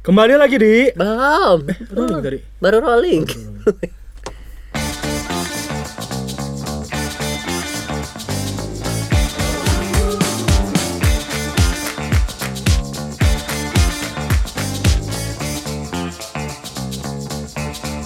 Kembali 0.00 0.32
lagi 0.32 0.56
di 0.56 0.88
Belum. 0.96 1.60
Rolling 1.92 2.20
tadi. 2.24 2.38
Baru 2.56 2.78
rolling. 2.80 3.24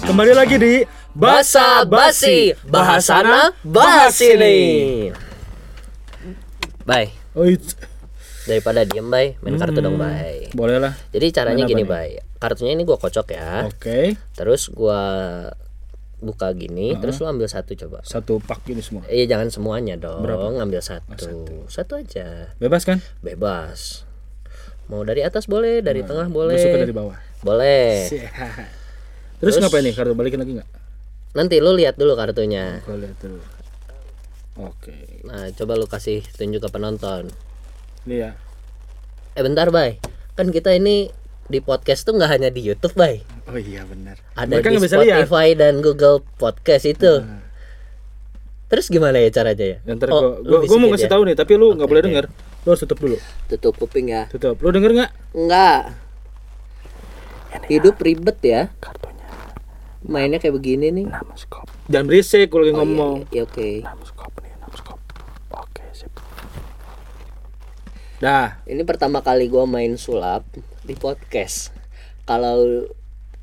Kembali 0.04 0.32
lagi 0.34 0.56
di 0.58 0.74
Basa 1.14 1.86
basi, 1.86 2.58
bahasana 2.66 3.54
bahas 3.62 4.18
ini. 4.18 5.14
Bye. 6.82 7.14
Oh, 7.38 7.46
it's- 7.46 7.78
Daripada 8.44 8.84
diem 8.84 9.08
bay, 9.08 9.40
main 9.40 9.56
kartu 9.56 9.80
dong 9.80 9.96
bay. 9.96 10.52
boleh 10.52 10.76
lah. 10.76 10.92
Jadi 11.10 11.26
caranya 11.32 11.64
Main 11.64 11.72
gini 11.72 11.84
bay. 11.84 12.20
Kartunya 12.36 12.76
ini 12.76 12.84
gua 12.84 13.00
kocok 13.00 13.32
ya. 13.32 13.64
Oke, 13.64 14.20
Terus 14.36 14.68
gua 14.68 15.00
buka 16.24 16.48
gini, 16.56 16.96
terus 16.96 17.20
lu 17.20 17.28
ambil 17.28 17.44
satu 17.44 17.76
coba. 17.76 18.00
satu 18.00 18.40
pak 18.40 18.64
ini 18.72 18.80
semua. 18.80 19.04
Iya 19.12 19.36
jangan 19.36 19.48
semuanya 19.52 20.00
dong, 20.00 20.24
ngambil 20.24 20.80
satu. 20.80 21.68
satu. 21.68 22.00
aja. 22.00 22.52
Bebas 22.56 22.88
kan? 22.88 23.04
Bebas. 23.20 24.08
Mau 24.88 25.00
dari 25.04 25.24
atas 25.24 25.48
boleh, 25.48 25.80
dari 25.80 26.04
tengah 26.04 26.28
boleh. 26.28 26.60
Suka 26.60 26.76
dari 26.80 26.92
bawah. 26.92 27.16
Boleh. 27.40 28.08
Terus, 29.40 29.60
ngapain 29.60 29.84
nih? 29.84 29.92
Kartu 29.92 30.16
balikin 30.16 30.40
lagi 30.40 30.52
nggak? 30.56 30.68
Nanti 31.36 31.60
lu 31.60 31.76
lihat 31.76 31.96
dulu 32.00 32.16
kartunya. 32.16 32.80
Gue 32.84 32.96
lihat 33.00 33.16
dulu. 33.20 33.40
Oke, 34.54 35.20
Nah, 35.26 35.50
coba 35.50 35.74
lu 35.74 35.90
kasih 35.90 36.22
tunjuk 36.38 36.62
ke 36.62 36.68
penonton. 36.70 37.26
Ini 38.04 38.16
ya. 38.20 38.30
Eh 39.34 39.42
bentar, 39.42 39.68
Bay. 39.68 39.98
Kan 40.34 40.48
kita 40.48 40.70
ini 40.70 41.08
di 41.44 41.60
podcast 41.60 42.02
tuh 42.02 42.14
nggak 42.14 42.30
hanya 42.30 42.48
di 42.48 42.60
YouTube, 42.60 42.94
Bay. 42.94 43.20
Oh 43.44 43.54
iya 43.54 43.84
benar. 43.84 44.16
Ada 44.34 44.48
Mereka 44.50 44.66
di 44.66 44.72
nggak 44.72 44.84
bisa 44.84 44.96
lihat. 44.98 45.24
Spotify 45.24 45.48
dan 45.52 45.74
Google 45.78 46.20
Podcast 46.34 46.84
itu. 46.84 47.12
Terus 48.64 48.86
gimana 48.88 49.16
ya 49.16 49.28
caranya 49.30 49.66
ya? 49.66 49.78
Ntar 49.86 50.08
Oh, 50.08 50.40
gua, 50.40 50.58
gua, 50.58 50.58
gua 50.66 50.78
mau 50.78 50.88
ngasih 50.90 51.06
ya? 51.06 51.12
tahu 51.12 51.22
nih, 51.24 51.36
tapi 51.36 51.52
lu 51.54 51.72
nggak 51.72 51.86
boleh 51.86 52.02
denger. 52.02 52.24
Lu 52.64 52.68
harus 52.68 52.80
tutup 52.80 52.98
dulu. 52.98 53.16
Tutup 53.46 53.74
kuping 53.76 54.08
ya. 54.08 54.24
Tutup. 54.26 54.56
Lu 54.58 54.68
denger 54.68 54.90
nggak? 54.94 55.10
Enggak. 55.32 55.80
Hidup 57.64 57.96
ribet 57.98 58.38
ya. 58.40 58.62
Mainnya 60.02 60.36
kayak 60.36 60.52
begini 60.54 60.90
nih. 60.90 61.06
Jangan 61.86 62.04
berisik 62.04 62.48
kalau 62.48 62.64
lagi 62.64 62.72
Oh, 62.72 62.74
iya, 62.74 62.80
ngomong. 62.80 63.16
iya, 63.30 63.42
oke. 63.44 63.68
Skop 64.04 64.32
nih, 64.40 64.52
skop. 64.74 65.00
Oke, 65.54 65.84
sip. 65.92 66.12
Dah, 68.24 68.64
Ini 68.64 68.88
pertama 68.88 69.20
kali 69.20 69.52
gua 69.52 69.68
main 69.68 70.00
sulap 70.00 70.48
di 70.80 70.96
podcast. 70.96 71.76
Kalau 72.24 72.88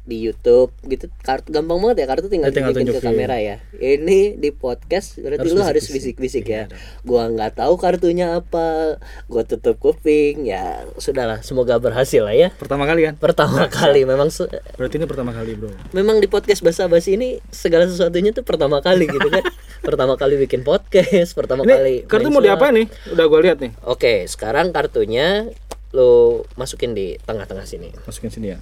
di 0.01 0.17
YouTube 0.17 0.73
gitu 0.89 1.13
kartu 1.21 1.53
gampang 1.53 1.77
banget 1.77 2.03
ya 2.03 2.07
kartu 2.09 2.25
tinggal, 2.25 2.49
Ya, 2.49 2.57
tinggal 2.57 2.73
tunjukin 2.73 2.97
ke 2.97 3.05
kamera 3.05 3.37
ya. 3.37 3.61
Ini 3.77 4.41
di 4.41 4.49
podcast 4.49 5.21
berarti 5.21 5.45
Harus 5.45 5.53
lu 5.53 5.61
harus 5.61 5.85
bisik-bisik. 5.85 6.49
ya. 6.49 6.65
Gua 7.05 7.29
nggak 7.29 7.61
tahu 7.61 7.77
kartunya 7.77 8.41
apa. 8.41 8.97
Gua 9.29 9.45
tutup 9.45 9.77
kuping 9.77 10.49
ya. 10.49 10.89
Sudahlah, 10.97 11.45
semoga 11.45 11.77
berhasil 11.77 12.25
lah 12.25 12.33
ya. 12.33 12.49
pertama 12.57 12.89
kali 12.89 13.05
kan? 13.05 13.13
Pertama 13.21 13.69
kali 13.69 14.01
memang 14.03 14.33
Berarti 14.73 14.95
ini 14.97 15.05
pertama 15.05 15.31
kali, 15.37 15.53
Bro. 15.53 15.69
memang 15.93 16.17
di 16.17 16.25
podcast 16.25 16.65
bahasa 16.65 16.89
basi 16.89 17.13
ini 17.13 17.37
segala 17.53 17.85
sesuatunya 17.85 18.33
tuh 18.33 18.41
pertama 18.41 18.81
kali 18.81 19.05
gitu 19.05 19.29
kan. 19.29 19.45
pertama 19.87 20.17
kali 20.17 20.33
bikin 20.41 20.65
podcast, 20.65 21.37
pertama 21.37 21.61
kali 21.61 22.05
Ini 22.05 22.09
kartu 22.09 22.29
main 22.29 22.33
mau 22.33 22.41
diapain 22.41 22.73
nih? 22.73 22.87
Udah 23.13 23.25
gua 23.29 23.39
lihat 23.45 23.61
nih. 23.61 23.71
Oke, 23.85 24.25
sekarang 24.25 24.73
kartunya 24.73 25.45
lo 25.93 26.41
masukin 26.57 26.97
di 26.97 27.21
tengah-tengah 27.21 27.69
sini. 27.69 27.93
Masukin 28.07 28.33
sini 28.33 28.47
ya. 28.55 28.59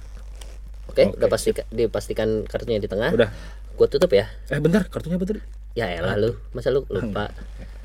Oke, 0.90 1.14
udah 1.14 1.28
pasti 1.30 1.54
dipastikan 1.70 2.44
kartunya 2.44 2.82
di 2.82 2.90
tengah. 2.90 3.14
Udah. 3.14 3.30
Gua 3.78 3.86
tutup 3.86 4.10
ya. 4.12 4.26
Eh 4.50 4.58
bentar, 4.58 4.84
kartunya 4.90 5.16
tadi? 5.16 5.40
Ya 5.78 5.86
elah 5.86 6.18
lu, 6.18 6.34
masa 6.50 6.74
lu 6.74 6.82
lupa. 6.90 7.30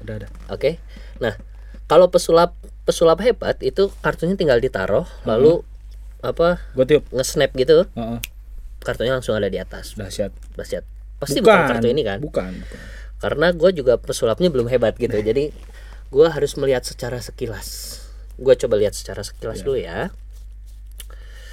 Udah 0.01 0.25
ada. 0.25 0.27
Oke. 0.49 0.81
Nah, 1.21 1.37
kalau 1.85 2.09
pesulap 2.09 2.57
pesulap 2.83 3.21
hebat 3.21 3.61
itu 3.61 3.93
kartunya 4.01 4.33
tinggal 4.33 4.57
ditaruh 4.57 5.05
lalu 5.23 5.61
apa 6.25 6.57
Gua 6.73 6.85
tiup. 6.89 7.05
nge-snap 7.13 7.53
gitu, 7.53 7.85
Heeh. 7.93 8.19
kartunya 8.81 9.13
langsung 9.13 9.37
ada 9.37 9.45
di 9.45 9.61
atas. 9.61 9.93
Dahsyat. 9.93 10.33
Dahsyat. 10.57 10.83
Pasti 11.21 11.39
bukan, 11.39 11.69
kartu 11.69 11.87
ini 11.87 12.01
kan? 12.01 12.19
Bukan, 12.19 12.51
bukan. 12.59 12.79
Karena 13.15 13.47
gue 13.55 13.71
juga 13.71 13.95
pesulapnya 13.95 14.51
belum 14.51 14.67
hebat 14.67 14.97
gitu. 14.99 15.15
Jadi 15.29 15.53
gua 16.11 16.33
harus 16.33 16.57
melihat 16.59 16.83
secara 16.83 17.21
sekilas. 17.21 18.01
Gua 18.35 18.57
coba 18.57 18.75
lihat 18.81 18.97
secara 18.97 19.23
sekilas 19.23 19.63
dulu 19.63 19.79
ya. 19.79 20.11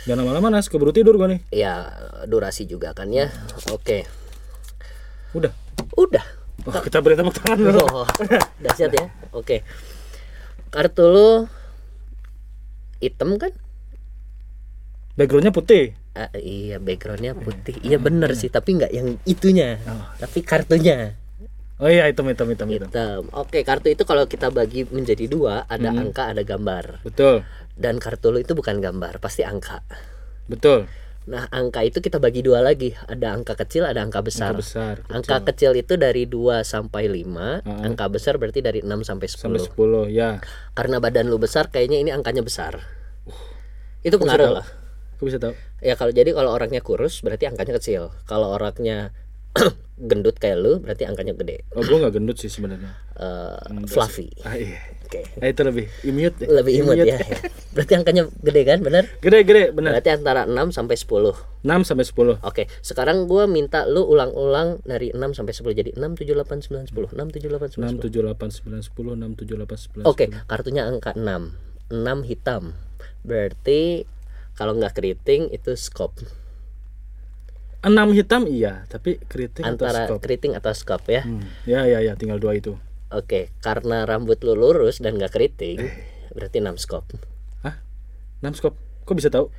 Jangan 0.03 0.27
lama-lama 0.27 0.59
Nas, 0.59 0.67
keburu 0.67 0.91
tidur 0.91 1.15
gua 1.15 1.31
nih. 1.31 1.41
Ya, 1.55 1.95
durasi 2.27 2.67
juga 2.67 2.91
kan 2.91 3.15
ya. 3.15 3.31
Oke. 3.71 4.03
Udah. 5.31 5.55
Udah. 5.95 6.25
Oh, 6.67 6.83
kita 6.83 6.99
beri 7.03 7.15
tepuk 7.15 7.39
tangan 7.39 7.59
dulu. 7.59 7.83
Oh, 8.03 8.09
dahsyat 8.63 8.91
ya. 8.95 9.07
Oke. 9.31 9.63
Kartu 10.75 11.07
lu 11.07 11.29
hitam 12.99 13.39
kan? 13.39 13.55
Backgroundnya 15.15 15.55
putih. 15.55 15.95
Ah, 16.19 16.29
iya, 16.35 16.83
backgroundnya 16.83 17.39
putih. 17.39 17.79
Iya 17.83 18.03
bener 18.03 18.35
sih, 18.35 18.51
tapi 18.51 18.79
nggak 18.79 18.93
yang 18.95 19.17
itunya. 19.23 19.79
Tapi 20.19 20.43
kartunya 20.43 21.15
Oh 21.81 21.89
iya, 21.89 22.07
hitam 22.11 22.29
hitam 22.29 22.49
hitam 22.53 22.69
hitam. 22.69 22.89
hitam. 22.91 23.23
Oke, 23.33 23.65
kartu 23.65 23.91
itu 23.91 24.05
kalau 24.05 24.29
kita 24.29 24.53
bagi 24.53 24.85
menjadi 24.87 25.25
dua, 25.27 25.65
ada 25.67 25.89
angka, 25.91 26.31
ada 26.31 26.45
gambar. 26.45 27.01
Betul. 27.03 27.43
Dan 27.75 27.97
kartu 27.97 28.29
lu 28.29 28.39
itu 28.45 28.53
bukan 28.53 28.79
gambar, 28.79 29.19
pasti 29.19 29.43
angka. 29.43 29.81
Betul. 30.47 30.87
Nah, 31.23 31.47
angka 31.55 31.87
itu 31.87 32.03
kita 32.03 32.19
bagi 32.19 32.43
dua 32.43 32.61
lagi. 32.61 32.91
Ada 32.95 33.35
angka 33.35 33.55
kecil, 33.55 33.87
ada 33.87 34.03
angka 34.03 34.21
besar. 34.27 34.59
Angka 34.59 34.63
besar. 34.63 34.95
Angka 35.07 35.37
kecil 35.55 35.79
itu 35.79 35.95
dari 35.95 36.27
2 36.27 36.67
sampai 36.67 37.07
5, 37.07 37.63
angka 37.63 38.11
besar 38.11 38.43
berarti 38.43 38.59
dari 38.59 38.83
6 38.83 39.07
sampai 39.07 39.27
10. 39.31 39.39
Sampai 39.39 39.63
10 39.63 40.11
ya. 40.11 40.43
Karena 40.75 40.99
badan 40.99 41.31
lu 41.31 41.39
besar, 41.39 41.71
kayaknya 41.71 42.03
ini 42.03 42.11
angkanya 42.11 42.43
besar. 42.43 42.83
Itu 44.03 44.19
pengaruh 44.19 44.51
lah. 44.61 44.67
Kok 45.23 45.25
bisa 45.31 45.39
tahu? 45.39 45.55
Ya 45.79 45.95
kalau 45.95 46.11
jadi 46.11 46.35
kalau 46.35 46.51
orangnya 46.51 46.83
kurus 46.83 47.23
berarti 47.23 47.47
angkanya 47.47 47.79
kecil. 47.79 48.11
Kalau 48.27 48.51
orangnya 48.51 49.15
gendut 50.11 50.37
kayak 50.41 50.59
lu 50.59 50.83
berarti 50.83 51.07
angkanya 51.07 51.37
gede. 51.37 51.63
Oh, 51.77 51.85
gua 51.85 52.07
nggak 52.07 52.15
gendut 52.19 52.37
sih 52.41 52.51
sebenarnya. 52.51 52.91
Eh, 53.15 53.87
fluffy. 53.87 54.33
Ah 54.43 54.59
iya. 54.59 54.81
Oke. 55.07 55.29
Nah, 55.39 55.49
itu 55.53 55.63
lebih 55.63 55.87
immute. 56.09 56.37
deh. 56.41 56.49
Lebih 56.49 56.73
imut 56.81 56.97
ya. 57.05 57.17
ya. 57.17 57.19
Berarti 57.77 57.93
angkanya 57.97 58.23
gede 58.41 58.63
kan? 58.65 58.79
Benar? 58.81 59.05
Gede 59.21 59.39
gede 59.45 59.73
benar. 59.73 59.97
Berarti 59.97 60.11
antara 60.13 60.49
6 60.49 60.73
sampai 60.73 60.97
10. 60.97 61.65
6 61.65 61.89
sampai 61.89 62.05
10. 62.05 62.41
Oke, 62.45 62.63
sekarang 62.81 63.29
gua 63.29 63.45
minta 63.45 63.85
lu 63.85 64.09
ulang-ulang 64.09 64.81
dari 64.89 65.13
6 65.13 65.37
sampai 65.37 65.53
10 65.53 65.73
jadi 65.77 65.91
6 65.97 66.17
7 66.17 66.33
8 66.33 66.69
9 66.69 66.89
10. 66.93 67.13
6 67.13 67.29
7 67.29 67.49
8 67.49 67.77
6 67.77 68.01
9 68.01 68.01
10. 68.01 68.09
7 68.09 68.25
8 68.33 68.49
9 68.65 68.89
10 68.89 69.21
6 69.21 69.41
7 69.41 70.05
8 70.05 70.05
9 70.05 70.09
Oke, 70.09 70.25
kartunya 70.49 70.83
angka 70.89 71.13
6. 71.17 71.93
6 71.93 72.29
hitam. 72.29 72.73
Berarti 73.25 74.09
kalau 74.57 74.77
nggak 74.77 74.97
keriting 74.97 75.53
itu 75.53 75.77
scope. 75.77 76.25
6 77.83 78.15
hitam 78.15 78.47
iya, 78.47 78.87
tapi 78.87 79.19
keriting 79.27 79.67
Antara 79.67 80.07
atau 80.07 80.17
skop. 80.17 80.23
keriting 80.23 80.55
atau 80.55 80.71
scope 80.71 81.11
ya. 81.11 81.23
Hmm. 81.27 81.43
Ya 81.67 81.83
ya 81.83 81.99
ya, 81.99 82.15
tinggal 82.15 82.39
dua 82.39 82.55
itu. 82.55 82.79
Oke, 83.11 83.51
karena 83.59 84.07
rambut 84.07 84.39
lu 84.41 84.55
lurus 84.55 85.03
dan 85.03 85.19
nggak 85.19 85.35
keriting, 85.35 85.83
berarti 86.31 86.63
6 86.63 86.79
scope. 86.79 87.19
Hah? 87.61 87.83
6 88.41 88.55
skop. 88.57 88.79
Kok 89.03 89.15
bisa 89.19 89.29
tahu? 89.29 89.51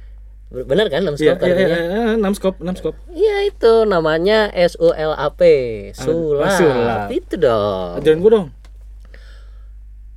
Bener 0.49 0.87
kan 0.87 1.03
6 1.03 1.19
Iya, 1.19 1.35
scope 1.35 1.45
iya, 1.45 1.55
iya, 1.59 1.77
iya, 1.83 2.03
6 2.15 2.37
skop, 2.39 2.55
6 2.63 2.79
skop. 2.79 2.95
Iya 3.11 3.35
itu 3.43 3.73
namanya 3.83 4.47
SULAP, 4.53 5.41
sulap. 5.93 6.55
sulap. 6.55 7.07
Itu 7.11 7.35
dong. 7.35 7.99
Ajarin 7.99 8.19
gua 8.23 8.31
dong. 8.31 8.47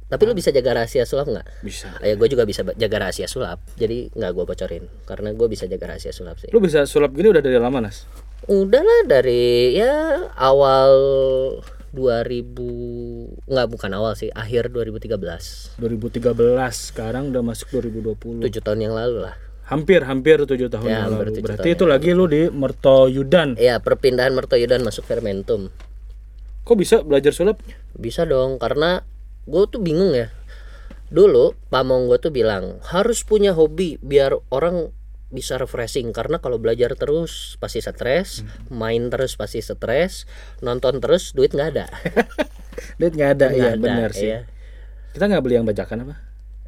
Tapi 0.06 0.22
lu 0.22 0.38
bisa 0.38 0.54
jaga 0.54 0.70
rahasia 0.78 1.02
sulap 1.02 1.26
nggak? 1.26 1.66
Bisa. 1.66 1.90
Ayo 1.98 2.14
gue 2.14 2.28
juga 2.30 2.46
bisa 2.46 2.62
jaga 2.62 2.96
rahasia 3.02 3.26
sulap, 3.26 3.58
jadi 3.74 4.06
nggak 4.14 4.30
gue 4.32 4.44
bocorin 4.46 4.84
karena 5.02 5.34
gue 5.34 5.46
bisa 5.50 5.66
jaga 5.66 5.90
rahasia 5.90 6.14
sulap 6.14 6.38
sih. 6.38 6.46
Lu 6.54 6.62
bisa 6.62 6.86
sulap 6.86 7.10
gini 7.10 7.34
udah 7.34 7.42
dari 7.42 7.58
lama, 7.58 7.82
Nas? 7.82 8.06
Udah 8.46 8.86
lah 8.86 9.00
dari 9.10 9.74
ya 9.74 10.30
awal 10.38 10.94
2000 11.90 13.50
nggak 13.50 13.66
bukan 13.66 13.90
awal 13.98 14.14
sih, 14.14 14.30
akhir 14.30 14.70
2013. 14.70 15.74
2013, 15.82 16.22
sekarang 16.70 17.34
udah 17.34 17.42
masuk 17.42 17.74
2020. 17.74 18.46
7 18.46 18.62
tahun 18.62 18.80
yang 18.86 18.94
lalu 18.94 19.26
lah. 19.26 19.34
Hampir 19.66 20.06
hampir 20.06 20.38
7 20.38 20.70
tahun 20.70 20.86
Ya, 20.86 21.02
yang 21.02 21.18
lalu. 21.18 21.34
tujuh 21.34 21.42
Berarti 21.42 21.66
tahun 21.66 21.74
itu 21.74 21.84
lagi 21.90 22.10
lu 22.14 22.30
di 22.30 22.46
Mertoyudan. 22.46 23.58
Ya, 23.58 23.82
perpindahan 23.82 24.30
Mertoyudan 24.30 24.86
masuk 24.86 25.02
Fermentum. 25.02 25.74
Kok 26.62 26.76
bisa 26.78 27.02
belajar 27.02 27.34
sulap? 27.34 27.58
Bisa 27.98 28.22
dong 28.22 28.62
karena 28.62 29.02
gue 29.46 29.62
tuh 29.70 29.80
bingung 29.80 30.12
ya. 30.12 30.28
Dulu 31.08 31.54
pamong 31.70 32.10
gue 32.10 32.18
tuh 32.18 32.34
bilang 32.34 32.82
harus 32.90 33.22
punya 33.22 33.54
hobi 33.54 33.96
biar 34.02 34.34
orang 34.50 34.90
bisa 35.26 35.58
refreshing 35.58 36.14
karena 36.14 36.38
kalau 36.38 36.58
belajar 36.58 36.94
terus 36.94 37.58
pasti 37.58 37.82
stres, 37.82 38.46
main 38.70 39.10
terus 39.10 39.34
pasti 39.34 39.58
stres, 39.58 40.26
nonton 40.62 41.02
terus 41.02 41.34
duit 41.34 41.50
nggak 41.54 41.70
ada. 41.74 41.86
Duit 43.00 43.16
nggak 43.16 43.40
ada, 43.40 43.46
iya 43.56 43.72
ada, 43.72 43.80
benar 43.80 44.10
sih. 44.12 44.28
iya. 44.28 44.44
Kita 45.16 45.32
nggak 45.32 45.40
beli 45.40 45.56
yang 45.56 45.64
bajakan 45.64 46.04
apa? 46.04 46.14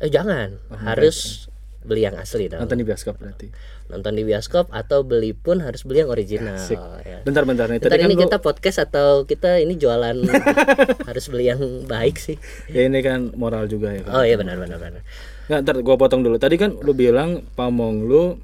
Eh 0.01 0.09
jangan, 0.09 0.57
harus 0.73 1.48
beli 1.81 2.03
yang 2.03 2.15
asli 2.15 2.47
dong 2.47 2.61
Nonton 2.61 2.77
di 2.77 2.85
bioskop 2.85 3.17
berarti. 3.17 3.49
nonton 3.87 4.13
di 4.13 4.23
bioskop 4.23 4.69
atau 4.69 5.01
beli 5.01 5.33
pun 5.33 5.59
harus 5.59 5.81
beli 5.81 6.03
yang 6.03 6.11
original 6.11 6.55
Asik. 6.55 6.77
ya. 7.03 7.23
Bentar-bentar 7.23 7.65
nih. 7.67 7.79
Bentar 7.79 7.89
Tadi 7.89 8.03
kan 8.03 8.07
ini 8.07 8.15
lu, 8.15 8.23
kita 8.23 8.37
podcast 8.39 8.79
atau 8.83 9.09
kita 9.25 9.57
ini 9.57 9.75
jualan 9.75 10.17
harus 11.09 11.25
beli 11.27 11.45
yang 11.47 11.59
baik 11.85 12.17
sih 12.17 12.37
ya 12.67 12.83
ini 12.83 13.01
kan 13.01 13.33
moral 13.33 13.65
juga 13.65 13.91
ya 13.91 14.03
kan. 14.03 14.13
oh 14.13 14.23
iya 14.23 14.35
benar 14.35 14.57
benar 14.57 14.77
benar 14.77 15.03
Nggak, 15.47 15.61
ntar 15.63 15.77
gua 15.81 15.97
potong 15.97 16.21
dulu. 16.21 16.37
Tadi 16.37 16.55
kan 16.55 16.77
lu 16.77 16.93
bilang 16.93 17.41
pamong 17.51 18.05
lu 18.05 18.37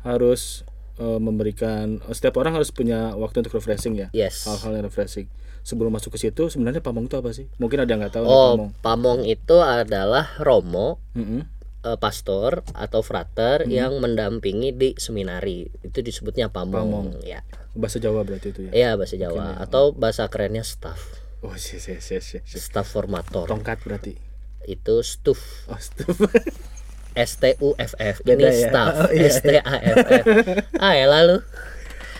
harus 0.00 0.64
eh, 0.96 1.18
memberikan 1.18 2.00
setiap 2.08 2.36
orang 2.36 2.54
harus 2.54 2.70
punya 2.70 3.12
waktu 3.14 3.42
untuk 3.42 3.52
refreshing 3.54 3.94
ya. 3.94 4.08
yes 4.10 4.46
Hal-hal 4.46 4.72
yang 4.74 4.86
refreshing. 4.86 5.28
Sebelum 5.60 5.92
masuk 5.92 6.16
ke 6.16 6.22
situ 6.22 6.48
sebenarnya 6.48 6.80
pamong 6.80 7.04
itu 7.04 7.14
apa 7.14 7.28
sih? 7.30 7.44
Mungkin 7.58 7.78
ada 7.78 7.90
yang 7.90 8.00
nggak 8.00 8.14
tahu 8.14 8.24
oh 8.24 8.56
pamong. 8.56 8.70
pamong 8.80 9.20
itu 9.26 9.56
adalah 9.58 10.32
romo 10.38 10.96
Mm-mm. 11.12 11.44
Eh, 11.80 11.94
pastor 11.94 12.62
atau 12.70 13.00
frater 13.00 13.62
Hmm. 13.62 13.70
yang 13.70 13.92
mendampingi 13.96 14.70
di 14.70 14.88
seminari 14.94 15.66
itu 15.80 15.98
disebutnya 15.98 16.48
pamong, 16.48 17.22
ya 17.22 17.42
Bahasa 17.72 17.96
Jawa 17.96 18.22
berarti 18.22 18.50
itu 18.50 18.60
ya. 18.66 18.72
Iya 18.72 18.90
bahasa 18.94 19.14
Jawa 19.14 19.58
atau 19.58 19.90
bahasa 19.90 20.26
kerennya 20.26 20.62
staff 20.62 20.98
Oh, 21.38 21.54
sih 21.54 21.78
sih 21.78 21.98
sih 21.98 22.18
sih. 22.18 22.40
sih. 22.40 22.58
staff 22.58 22.88
formator 22.88 23.46
Tongkat 23.46 23.78
berarti. 23.80 24.18
itu 24.64 24.94
stuf 25.00 25.38
Oh, 25.64 25.78
stuf. 25.78 26.18
S 27.14 27.34
T 27.36 27.54
U 27.58 27.74
F 27.74 27.94
F 27.94 28.16
ini 28.20 28.26
Beda 28.28 28.48
ya? 28.48 28.58
staff 28.64 28.94
Oh, 29.00 29.10
iya, 29.10 29.26
S 29.26 29.38
T 29.40 29.48
A 29.54 29.74
F 29.76 29.96
F 30.04 30.24
ah 30.84 30.92
ya 30.92 31.06
lalu 31.06 31.38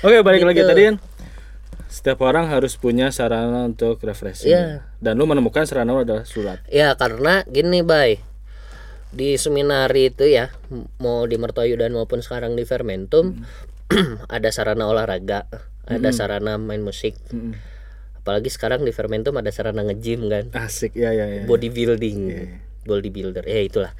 Oke, 0.00 0.22
balik 0.22 0.42
lagi 0.44 0.58
Gitu. 0.58 0.68
tadi 0.68 0.82
kan 0.84 0.96
setiap 1.88 2.20
orang 2.20 2.46
harus 2.46 2.76
punya 2.76 3.08
sarana 3.08 3.64
untuk 3.64 3.98
refreshing. 3.98 4.52
Iya. 4.52 4.86
Dan 4.96 5.16
lu 5.16 5.24
menemukan 5.24 5.64
sarana 5.64 5.90
lu 5.90 6.04
adalah 6.04 6.22
surat. 6.22 6.62
ya 6.68 6.94
karena 6.94 7.42
gini 7.44 7.80
bay 7.80 8.22
di 9.08 9.40
seminari 9.40 10.12
itu 10.12 10.28
ya 10.28 10.52
mau 11.00 11.24
di 11.24 11.40
Mertoyudan 11.40 11.96
maupun 11.96 12.20
sekarang 12.20 12.54
di 12.54 12.68
Fermentum 12.68 13.44
ada 14.28 14.48
sarana 14.52 14.84
olahraga 14.84 15.48
ada 15.88 16.12
sarana 16.12 16.60
main 16.60 16.84
musik. 16.84 17.16
Mm-mm. 17.32 17.56
apalagi 18.20 18.52
sekarang 18.52 18.84
di 18.84 18.92
Fermentum 18.92 19.32
ada 19.40 19.48
sarana 19.48 19.80
nge-gym 19.88 20.28
kan? 20.28 20.52
Asik 20.52 20.92
ya 20.92 21.16
ya 21.16 21.24
ya. 21.24 21.42
bodybuilding 21.48 22.18
Iya, 22.28 22.60
bodybuilder 22.84 23.48
ya 23.48 23.60
itulah. 23.64 23.92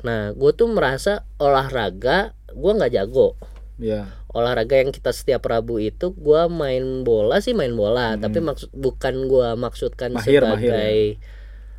Nah 0.00 0.32
gue 0.32 0.50
tuh 0.56 0.72
merasa 0.72 1.28
olahraga 1.36 2.32
gue 2.48 2.72
nggak 2.72 2.96
jago. 2.96 3.36
Ya. 3.76 4.08
olahraga 4.32 4.80
yang 4.80 4.88
kita 4.88 5.12
setiap 5.12 5.44
Rabu 5.44 5.76
itu 5.76 6.16
gua 6.16 6.48
main 6.48 7.04
bola 7.04 7.44
sih 7.44 7.52
main 7.52 7.76
bola 7.76 8.16
tapi 8.16 8.40
maksud 8.40 8.72
bukan 8.72 9.28
gua 9.28 9.52
maksudkan 9.52 10.16
Mahir, 10.16 10.40
mahir 10.44 10.72
sebagai 10.72 10.96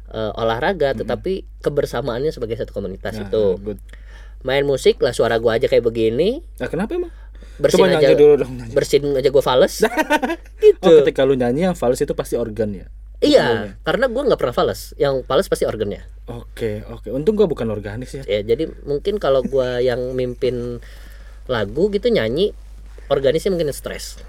eh, 0.10 0.32
olahraga 0.34 0.94
tetapi 0.94 1.34
kebersamaannya 1.60 2.30
sebagai 2.30 2.56
satu 2.56 2.72
komunitas 2.72 3.14
Nah, 3.14 3.26
itu 3.26 3.44
good. 3.58 3.80
main 4.40 4.64
musik 4.64 4.98
lah 4.98 5.12
suara 5.12 5.36
gua 5.36 5.56
aja 5.56 5.66
kayak 5.66 5.84
begini 5.84 6.40
Nah, 6.56 6.68
kenapa 6.68 6.94
emang? 6.94 7.12
bersin 7.58 7.82
Coba 7.82 7.98
aja 7.98 8.14
dulu 8.14 8.36
dong. 8.38 8.54
nyanyi. 8.54 8.72
bersin 8.72 9.04
aja 9.12 9.30
gua 9.30 9.42
fales 9.42 9.74
gitu 10.64 10.82
Oh, 10.84 10.94
ketika 11.02 11.22
lu 11.22 11.34
nyanyi 11.34 11.66
yang 11.66 11.74
fals 11.74 11.98
itu 11.98 12.14
pasti 12.14 12.34
organ 12.34 12.70
ya. 12.72 12.88
iya 13.18 13.74
karena 13.82 14.06
gua 14.06 14.24
nggak 14.24 14.38
pernah 14.38 14.54
fales 14.54 14.94
yang 14.96 15.22
fales 15.24 15.46
pasti 15.46 15.64
organnya 15.64 16.06
Oke, 16.28 16.84
oke. 16.86 17.08
Untung 17.10 17.34
gua 17.34 17.46
bukan 17.46 17.66
organis 17.68 18.12
ya. 18.12 18.24
ya 18.24 18.44
jadi 18.46 18.68
mungkin 18.84 19.16
kalau 19.16 19.42
gua 19.42 19.80
yang 19.82 20.14
mimpin 20.14 20.78
lagu 21.46 21.90
gitu 21.90 22.08
nyanyi 22.08 22.54
organisnya 23.08 23.50
mungkin 23.50 23.72
stres 23.72 24.20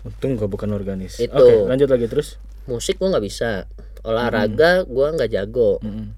Untung 0.00 0.34
gua 0.34 0.46
bukan 0.46 0.70
organis. 0.70 1.18
Itu. 1.18 1.34
Oke, 1.34 1.66
lanjut 1.66 1.86
lagi 1.86 2.06
terus. 2.06 2.38
musik 2.64 2.96
gua 2.96 3.10
nggak 3.10 3.24
bisa 3.24 3.64
olahraga 4.02 4.82
gua 4.84 5.10
nggak 5.10 5.30
jago 5.30 5.78
Mm-mm. 5.80 6.14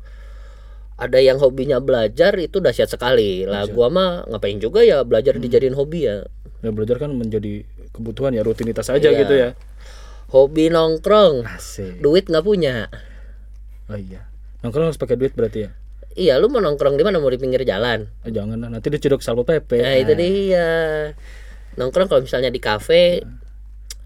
ada 0.96 1.16
yang 1.16 1.36
hobinya 1.36 1.78
belajar 1.78 2.36
itu 2.36 2.58
dahsyat 2.58 2.88
sekali 2.88 3.42
lah 3.42 3.64
gua 3.66 3.88
mah 3.88 4.10
ngapain 4.26 4.56
juga 4.56 4.80
ya 4.80 5.00
belajar 5.00 5.36
dijadiin 5.36 5.72
hobi 5.72 6.04
ya 6.04 6.24
Ya 6.60 6.68
belajar 6.68 6.98
kan 6.98 7.08
menjadi 7.10 7.64
kebutuhan 7.90 8.30
ya 8.30 8.40
rutinitas 8.40 8.86
aja 8.86 9.08
Iya. 9.08 9.18
gitu 9.18 9.32
ya. 9.34 9.50
hobi 10.28 10.68
nongkrong 10.68 11.48
Asik. 11.48 11.98
duit 11.98 12.24
nggak 12.24 12.42
punya 12.42 12.92
Oh 13.86 13.96
iya. 13.96 14.28
Nongkrong 14.60 14.86
harus 14.86 14.96
pakai 14.96 15.16
duit 15.16 15.32
berarti 15.32 15.64
ya. 15.64 15.70
iya 16.12 16.36
lu 16.36 16.46
mau 16.46 16.60
nongkrong 16.60 16.94
di 16.94 17.02
mana 17.02 17.16
mau 17.16 17.26
di 17.26 17.36
pinggir 17.36 17.64
jalan 17.64 18.12
Eh, 18.20 18.30
jangan 18.30 18.60
nanti 18.60 18.86
diciduk 18.86 19.18
salpo 19.18 19.40
pp. 19.42 19.72
nah 19.74 19.94
itu 19.94 20.12
dia 20.12 20.68
nongkrong 21.72 22.06
kalau 22.06 22.20
misalnya 22.20 22.48
di 22.48 22.58
kafe 22.58 23.24
nah 23.24 23.39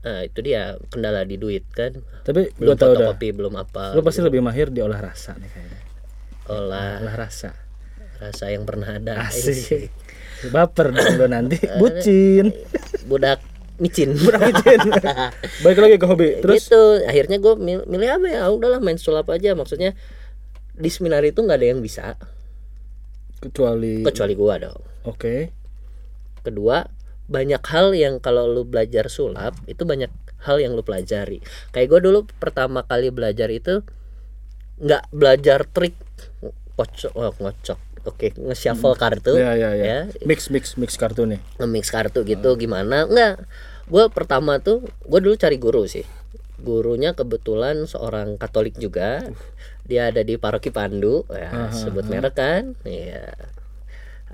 itu 0.05 0.39
dia 0.41 0.77
kendala 0.89 1.25
di 1.25 1.37
duit 1.37 1.65
kan 1.71 1.97
Tapi 2.23 2.53
belum 2.55 2.77
tahu 2.77 2.93
fotokopi 2.93 3.29
belum 3.33 3.55
apa 3.57 3.93
Lu 3.93 4.01
pasti 4.01 4.21
lebih 4.21 4.41
mahir 4.41 4.69
di 4.69 4.81
olah 4.81 5.01
rasa 5.01 5.33
nih 5.35 5.49
kayaknya. 5.49 5.79
olah 6.47 7.01
Olah 7.01 7.17
rasa. 7.17 7.57
rasa 8.15 8.45
yang 8.49 8.65
pernah 8.65 8.97
ada 8.97 9.25
Asik. 9.25 9.89
Baper 10.55 10.93
dong 10.93 11.17
lu 11.17 11.27
nanti. 11.27 11.57
Bucin. 11.81 12.53
budak 13.05 13.41
micin 13.75 14.13
Bucin. 14.21 14.81
Baik 15.65 15.79
lagi 15.79 15.97
ke 15.97 16.05
hobi. 16.05 16.29
Terus 16.39 16.69
gitu 16.69 16.81
akhirnya 17.03 17.41
gue 17.41 17.55
milih 17.85 18.09
apa 18.13 18.27
ya 18.29 18.43
udahlah 18.49 18.79
main 18.79 19.01
sulap 19.01 19.33
aja 19.33 19.57
maksudnya 19.57 19.97
di 20.75 20.91
seminar 20.91 21.23
itu 21.23 21.39
nggak 21.39 21.59
ada 21.59 21.69
yang 21.71 21.81
bisa 21.81 22.19
kecuali 23.39 24.01
kecuali 24.03 24.35
gua 24.35 24.55
dong 24.59 24.81
Oke. 25.05 25.53
kedua 26.41 26.81
banyak 27.25 27.63
hal 27.65 27.97
yang 27.97 28.21
kalau 28.21 28.45
lu 28.45 28.69
belajar 28.69 29.09
sulap 29.09 29.57
itu 29.65 29.83
banyak 29.89 30.13
hal 30.45 30.61
yang 30.61 30.77
lu 30.77 30.85
pelajari. 30.85 31.41
Kayak 31.73 31.89
gue 31.97 32.01
dulu 32.11 32.19
pertama 32.37 32.85
kali 32.85 33.09
belajar 33.09 33.49
itu 33.49 33.81
nggak 34.81 35.09
belajar 35.15 35.65
trik 35.65 35.97
ngocok 36.77 37.13
oh, 37.17 37.33
ngocok. 37.41 37.79
Oke 38.05 38.37
nge-shuffle 38.37 39.01
kartu 39.01 39.33
Ya 39.41 39.57
ya 39.57 39.73
ya. 39.73 39.85
ya. 39.85 39.99
Mix 40.29 40.53
mix 40.53 40.77
mix 40.77 41.01
kartu 41.01 41.25
nih. 41.25 41.41
nge-mix 41.57 41.89
kartu 41.89 42.21
gitu 42.29 42.61
gimana? 42.61 43.09
Enggak 43.09 43.49
gue 43.89 44.05
pertama 44.13 44.61
tuh 44.61 44.85
gue 45.09 45.21
dulu 45.25 45.35
cari 45.41 45.57
guru 45.57 45.89
sih. 45.89 46.05
Gurunya 46.61 47.17
kebetulan 47.17 47.89
seorang 47.89 48.37
Katolik 48.37 48.77
juga. 48.77 49.25
Dia 49.89 50.13
ada 50.13 50.21
di 50.21 50.37
paroki 50.37 50.69
Pandu 50.69 51.25
ya 51.33 51.73
sebut 51.73 52.05
merek 52.05 52.37
kan? 52.37 52.77
Iya. 52.85 53.33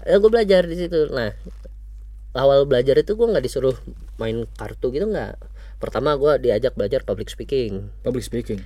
Ya 0.02 0.14
gue 0.18 0.30
belajar 0.30 0.66
di 0.66 0.74
situ. 0.74 1.06
Nah 1.14 1.30
awal 2.32 2.62
belajar 2.64 2.94
itu 2.94 3.14
gue 3.14 3.26
nggak 3.26 3.42
disuruh 3.42 3.74
main 4.16 4.46
kartu 4.54 4.90
gitu 4.90 5.06
nggak 5.06 5.34
pertama 5.80 6.14
gue 6.14 6.38
diajak 6.44 6.76
belajar 6.76 7.02
public 7.02 7.32
speaking 7.32 7.88
Public 8.04 8.22
speaking. 8.22 8.60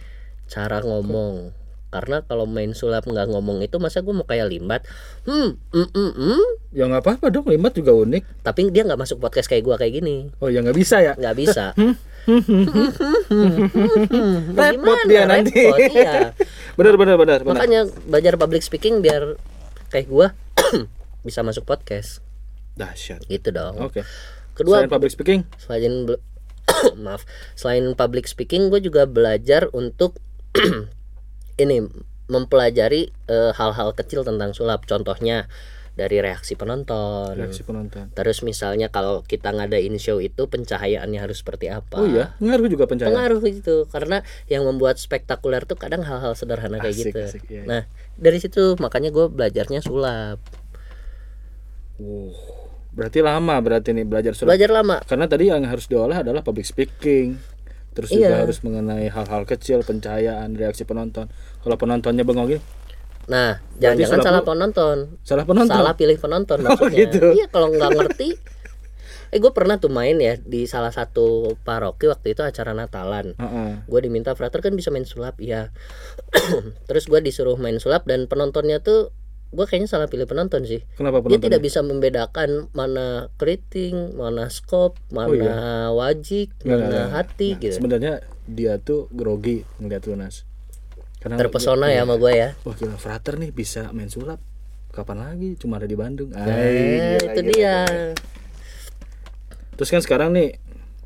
cara 0.44 0.82
ngomong 0.82 1.54
karena 1.88 2.26
kalau 2.26 2.42
main 2.42 2.74
sulap 2.74 3.06
nggak 3.06 3.30
ngomong 3.30 3.62
itu 3.62 3.78
masa 3.78 4.02
gue 4.02 4.10
mau 4.10 4.26
kayak 4.26 4.50
limbat 4.50 4.82
hmm 5.24 5.54
mm, 5.70 5.88
mm, 5.94 6.12
mm. 6.18 6.42
Ya 6.74 6.90
nggak 6.90 7.06
apa-apa 7.06 7.30
dong, 7.30 7.46
limat 7.46 7.70
juga 7.70 7.94
unik. 7.94 8.42
tapi 8.42 8.66
dia 8.74 8.82
nggak 8.82 8.98
masuk 8.98 9.22
podcast 9.22 9.46
kayak 9.46 9.62
gue 9.62 9.76
kayak 9.78 9.94
gini 10.02 10.34
Oh 10.42 10.50
ya 10.50 10.58
nggak 10.58 10.74
bisa 10.74 10.98
ya. 10.98 11.14
nggak 11.14 11.36
bisa 11.38 11.70
Repot 14.58 14.98
dia 15.06 15.22
nanti. 15.28 15.54
Repot, 15.70 15.78
iya. 15.94 16.34
benar 16.78 16.94
benar 16.98 17.16
benar 17.20 17.38
makanya 17.46 17.86
belajar 18.10 18.34
public 18.34 18.66
speaking 18.66 18.98
biar 18.98 19.38
kayak 19.94 20.10
gua 20.10 20.34
bisa 21.26 21.46
masuk 21.46 21.62
podcast 21.62 22.18
Dahsyat. 22.74 23.22
gitu 23.26 23.48
dong 23.50 23.78
Oke. 23.78 24.02
kedua 24.52 24.82
Selain 24.82 24.90
public 24.90 25.12
speaking, 25.12 25.40
selain 25.56 25.92
maaf 27.04 27.22
selain 27.54 27.84
public 27.92 28.24
speaking 28.24 28.68
gue 28.68 28.80
juga 28.80 29.04
belajar 29.04 29.68
untuk 29.70 30.18
ini 31.62 31.86
mempelajari 32.26 33.12
eh, 33.28 33.52
hal-hal 33.52 33.92
kecil 33.92 34.24
tentang 34.24 34.50
sulap 34.50 34.82
contohnya 34.84 35.46
dari 35.94 36.18
reaksi 36.18 36.58
penonton 36.58 37.38
reaksi 37.38 37.62
penonton. 37.62 38.10
terus 38.10 38.42
misalnya 38.42 38.90
kalau 38.90 39.22
kita 39.22 39.54
ngadain 39.54 39.94
show 39.94 40.18
itu 40.18 40.50
pencahayaannya 40.50 41.22
harus 41.22 41.38
seperti 41.38 41.70
apa 41.70 41.94
Oh 41.94 42.08
iya, 42.08 42.34
ngaruh 42.42 42.66
juga 42.66 42.90
pencahayaan. 42.90 43.14
pengaruh 43.14 43.40
gitu 43.46 43.86
karena 43.86 44.26
yang 44.50 44.66
membuat 44.66 44.98
spektakuler 44.98 45.62
tuh 45.62 45.78
kadang 45.78 46.02
hal-hal 46.02 46.34
sederhana 46.34 46.82
kayak 46.82 46.98
Asik, 46.98 47.06
gitu 47.14 47.20
asik, 47.22 47.42
iya, 47.46 47.62
iya. 47.62 47.66
nah 47.70 47.82
dari 48.18 48.42
situ 48.42 48.74
makanya 48.82 49.14
gue 49.14 49.26
belajarnya 49.28 49.82
sulap 49.82 50.42
Wow. 51.94 52.34
Berarti 52.94 53.18
lama 53.20 53.54
berarti 53.58 53.90
nih 53.90 54.02
belajar 54.02 54.32
surat. 54.32 54.54
belajar 54.54 54.70
lama 54.72 55.02
Karena 55.02 55.26
tadi 55.26 55.50
yang 55.50 55.62
harus 55.62 55.84
diolah 55.84 56.22
adalah 56.22 56.40
public 56.40 56.62
speaking. 56.62 57.34
Terus 57.90 58.10
juga 58.10 58.26
Iya. 58.32 58.42
harus 58.42 58.58
mengenai 58.60 59.06
hal-hal 59.06 59.42
kecil, 59.44 59.82
pencahayaan, 59.82 60.50
reaksi 60.52 60.82
penonton. 60.82 61.30
Kalau 61.58 61.74
penontonnya 61.74 62.22
bengong 62.22 62.48
gini, 62.48 62.62
nah 63.24 63.56
jangan-jangan 63.78 64.20
salah 64.20 64.42
penonton 64.42 64.96
salah 65.22 65.42
penonton. 65.42 65.72
salah 65.72 65.96
pilih 65.96 66.12
penonton 66.14 66.60
Oh, 66.60 66.76
maksudnya 66.76 67.08
gitu. 67.08 67.32
iya 67.32 67.48
kalau 67.48 67.72
nggak 67.72 67.90
ngerti 67.94 68.36
eh 69.30 69.40
gue 69.40 69.48
pernah 69.48 69.80
tuh 69.80 69.88
main 69.88 70.12
ya 70.14 70.36
di 70.36 70.68
salah 70.68 70.92
satu 70.92 71.56
paroki 71.58 72.04
waktu 72.04 72.36
itu 72.36 72.44
acara 72.44 72.70
Natalan 72.70 73.32
Heeh. 73.32 73.70
gue 73.82 74.00
diminta 74.02 74.36
frater 74.36 74.60
kan 74.60 74.76
bisa 74.76 74.92
main 74.92 75.02
sulap 75.02 75.40
ya 75.40 75.72
terus 76.86 77.08
gue 77.08 77.16
disuruh 77.18 77.56
main 77.56 77.80
sulap 77.80 78.04
dan 78.04 78.26
penontonnya 78.26 78.78
tuh 78.78 79.08
gue 79.54 79.64
kayaknya 79.64 79.86
salah 79.86 80.06
pilih 80.06 80.24
penonton 80.24 80.62
sih 80.62 80.82
Kenapa 80.92 81.18
dia 81.20 81.26
penonton? 81.32 81.44
tidak 81.44 81.60
bisa 81.60 81.80
membedakan 81.80 82.50
mana 82.70 83.06
keriting 83.34 84.12
mana 84.12 84.46
skop 84.48 84.98
mana 85.08 85.54
wajik 85.90 86.50
Oh, 86.58 86.66
Nggak, 86.66 86.76
mana 86.76 86.88
nggak, 86.90 87.06
hati 87.10 87.48
Nah, 87.48 87.60
gitu 87.60 87.74
Sebenarnya 87.74 88.12
dia 88.44 88.76
tuh 88.76 89.08
grogi 89.08 89.62
ngeliat 89.78 90.04
Lunas. 90.04 90.44
Karena 91.16 91.38
terpesona 91.38 91.88
ya 91.88 92.02
sama 92.02 92.14
gue 92.16 92.32
ya 92.32 92.50
Wah 92.60 92.74
gila 92.74 92.96
frater 92.96 93.34
nih 93.36 93.48
bisa 93.48 93.88
main 93.90 94.06
sulap. 94.06 94.42
kapan 94.90 95.18
lagi 95.20 95.56
cuma 95.56 95.76
ada 95.76 95.86
di 95.86 95.94
Bandung 95.94 96.30
Nah, 96.30 96.44
Ay, 96.44 97.18
gila, 97.18 97.18
itu 97.24 97.40
gila, 97.40 97.48
dia 97.48 97.76
gila. 97.82 98.08
terus 99.72 99.88
kan 99.88 99.98
sekarang 100.00 100.30
nih 100.30 100.54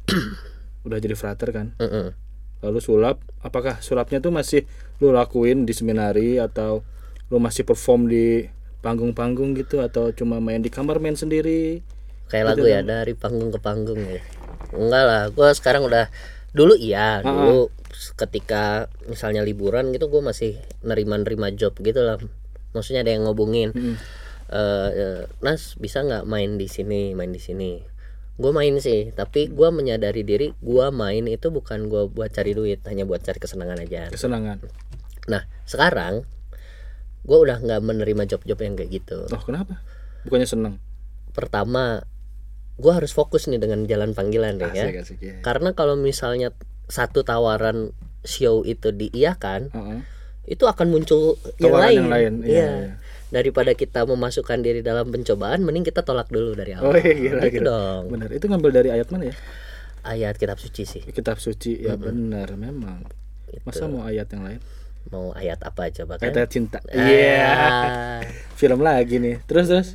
udah 0.85 0.99
jadi 0.99 1.15
frater 1.15 1.49
kan 1.51 1.73
Mm-mm. 1.77 2.13
lalu 2.61 2.79
sulap 2.79 3.21
apakah 3.39 3.79
sulapnya 3.79 4.19
tuh 4.19 4.29
masih 4.29 4.69
lu 4.99 5.09
lakuin 5.09 5.63
di 5.63 5.73
seminari 5.73 6.37
atau 6.37 6.85
lu 7.29 7.39
masih 7.41 7.65
perform 7.65 8.09
di 8.09 8.49
panggung-panggung 8.81 9.59
gitu 9.59 9.83
atau 9.83 10.15
cuma 10.15 10.39
main 10.39 10.63
di 10.63 10.71
kamar 10.73 11.03
main 11.03 11.17
sendiri? 11.17 11.83
Kayak 12.29 12.55
lagu 12.55 12.67
ya 12.69 12.81
dari 12.85 13.17
panggung 13.17 13.49
ke 13.53 13.59
panggung 13.61 14.01
ya. 14.01 14.21
Enggak 14.73 15.05
lah 15.05 15.23
gue 15.33 15.49
sekarang 15.57 15.85
udah 15.89 16.13
dulu 16.53 16.77
iya 16.77 17.21
dulu 17.21 17.69
ketika 18.17 18.89
misalnya 19.09 19.45
liburan 19.45 19.93
gitu 19.93 20.09
gue 20.09 20.23
masih 20.25 20.61
nerima-nerima 20.85 21.53
job 21.53 21.77
gitu 21.81 22.05
lah. 22.05 22.21
Maksudnya 22.77 23.05
ada 23.05 23.13
yang 23.17 23.25
ngobungin 23.25 23.73
Eh, 24.49 24.91
eh, 24.97 25.21
Nas 25.45 25.77
bisa 25.77 26.01
nggak 26.01 26.25
main 26.25 26.57
di 26.57 26.73
sini 26.73 27.13
main 27.13 27.29
di 27.29 27.37
sini? 27.41 27.85
Gue 28.41 28.49
main 28.49 28.81
sih 28.81 29.13
tapi 29.13 29.53
gue 29.53 29.69
menyadari 29.69 30.25
diri 30.25 30.57
gue 30.57 30.87
main 30.89 31.29
itu 31.29 31.53
bukan 31.53 31.93
gue 31.93 32.09
buat 32.09 32.33
cari 32.33 32.57
duit 32.57 32.81
hanya 32.89 33.05
buat 33.05 33.21
cari 33.21 33.37
kesenangan 33.37 33.85
aja. 33.85 34.09
Kesenangan. 34.09 34.65
Nah 35.29 35.45
sekarang 35.69 36.25
gue 37.29 37.39
udah 37.39 37.61
nggak 37.61 37.81
menerima 37.85 38.23
job-job 38.27 38.57
yang 38.59 38.73
kayak 38.73 38.91
gitu. 38.91 39.29
Oh 39.29 39.43
kenapa? 39.45 39.85
Bukannya 40.25 40.49
seneng? 40.49 40.75
Pertama 41.37 42.01
gue 42.79 42.93
harus 42.95 43.13
fokus 43.13 43.45
nih 43.47 43.61
dengan 43.61 43.85
jalan 43.85 44.17
panggilan 44.17 44.57
deh 44.57 44.73
ya. 44.73 44.89
Asik 44.97 45.21
ya 45.21 45.45
karena 45.45 45.77
kalau 45.77 45.93
misalnya 45.95 46.57
satu 46.89 47.21
tawaran 47.21 47.93
show 48.25 48.65
itu 48.65 48.89
diiyakan 48.91 49.69
Heeh. 49.69 50.01
itu 50.49 50.65
akan 50.65 50.89
muncul 50.89 51.37
yang 51.61 51.77
Tawaran 51.77 51.85
lain, 51.85 51.97
yang 51.99 52.09
lain, 52.09 52.33
iya, 52.41 52.49
Iya. 52.49 52.69
iya. 52.73 52.91
daripada 53.29 53.77
kita 53.77 54.09
memasukkan 54.09 54.65
diri 54.65 54.81
dalam 54.81 55.13
pencobaan 55.13 55.61
mending 55.61 55.85
kita 55.85 56.01
tolak 56.01 56.33
dulu 56.33 56.57
dari 56.57 56.73
oh 56.73 56.89
awal 56.89 56.97
iya 56.97 57.13
gila, 57.13 57.43
gitu 57.45 57.61
gila. 57.61 57.69
dong. 57.69 58.03
Benar 58.09 58.29
itu 58.33 58.45
ngambil 58.49 58.71
dari 58.73 58.89
ayat 58.89 59.09
mana 59.13 59.29
ya? 59.29 59.37
Ayat 60.01 60.41
kitab 60.41 60.57
suci 60.57 60.89
sih. 60.89 61.03
Kitab 61.05 61.37
suci 61.37 61.77
ya 61.77 62.01
benar 62.01 62.57
memang. 62.57 63.05
Masa 63.69 63.85
mau 63.85 64.09
ayat 64.09 64.33
yang 64.33 64.49
lain 64.49 64.61
mau 65.09 65.33
ayat 65.33 65.61
apa 65.65 65.91
coba 65.93 66.21
kan? 66.21 66.33
Ayat 66.33 66.51
cinta. 66.53 66.79
Iya. 66.93 67.49
Ah, 67.49 68.21
film 68.61 68.81
lagi 68.85 69.21
nih. 69.21 69.41
Terus 69.49 69.67
terus? 69.69 69.89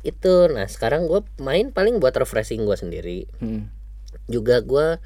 Itu 0.00 0.48
nah 0.50 0.66
sekarang 0.66 1.10
gue 1.10 1.20
main 1.42 1.74
paling 1.74 2.00
buat 2.00 2.14
refreshing 2.16 2.64
gue 2.64 2.76
sendiri. 2.78 3.20
Hmm. 3.42 3.70
juga 4.30 4.62
gue 4.62 4.98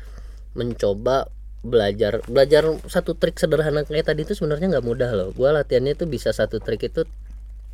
mencoba 0.53 1.29
belajar 1.65 2.21
belajar 2.29 2.77
satu 2.89 3.17
trik 3.17 3.41
sederhana 3.41 3.85
kayak 3.89 4.13
tadi 4.13 4.29
itu 4.29 4.37
sebenarnya 4.37 4.77
nggak 4.77 4.87
mudah 4.87 5.11
loh. 5.17 5.29
Gue 5.33 5.49
latihannya 5.49 5.97
tuh 5.97 6.09
bisa 6.09 6.33
satu 6.33 6.61
trik 6.61 6.85
itu 6.89 7.09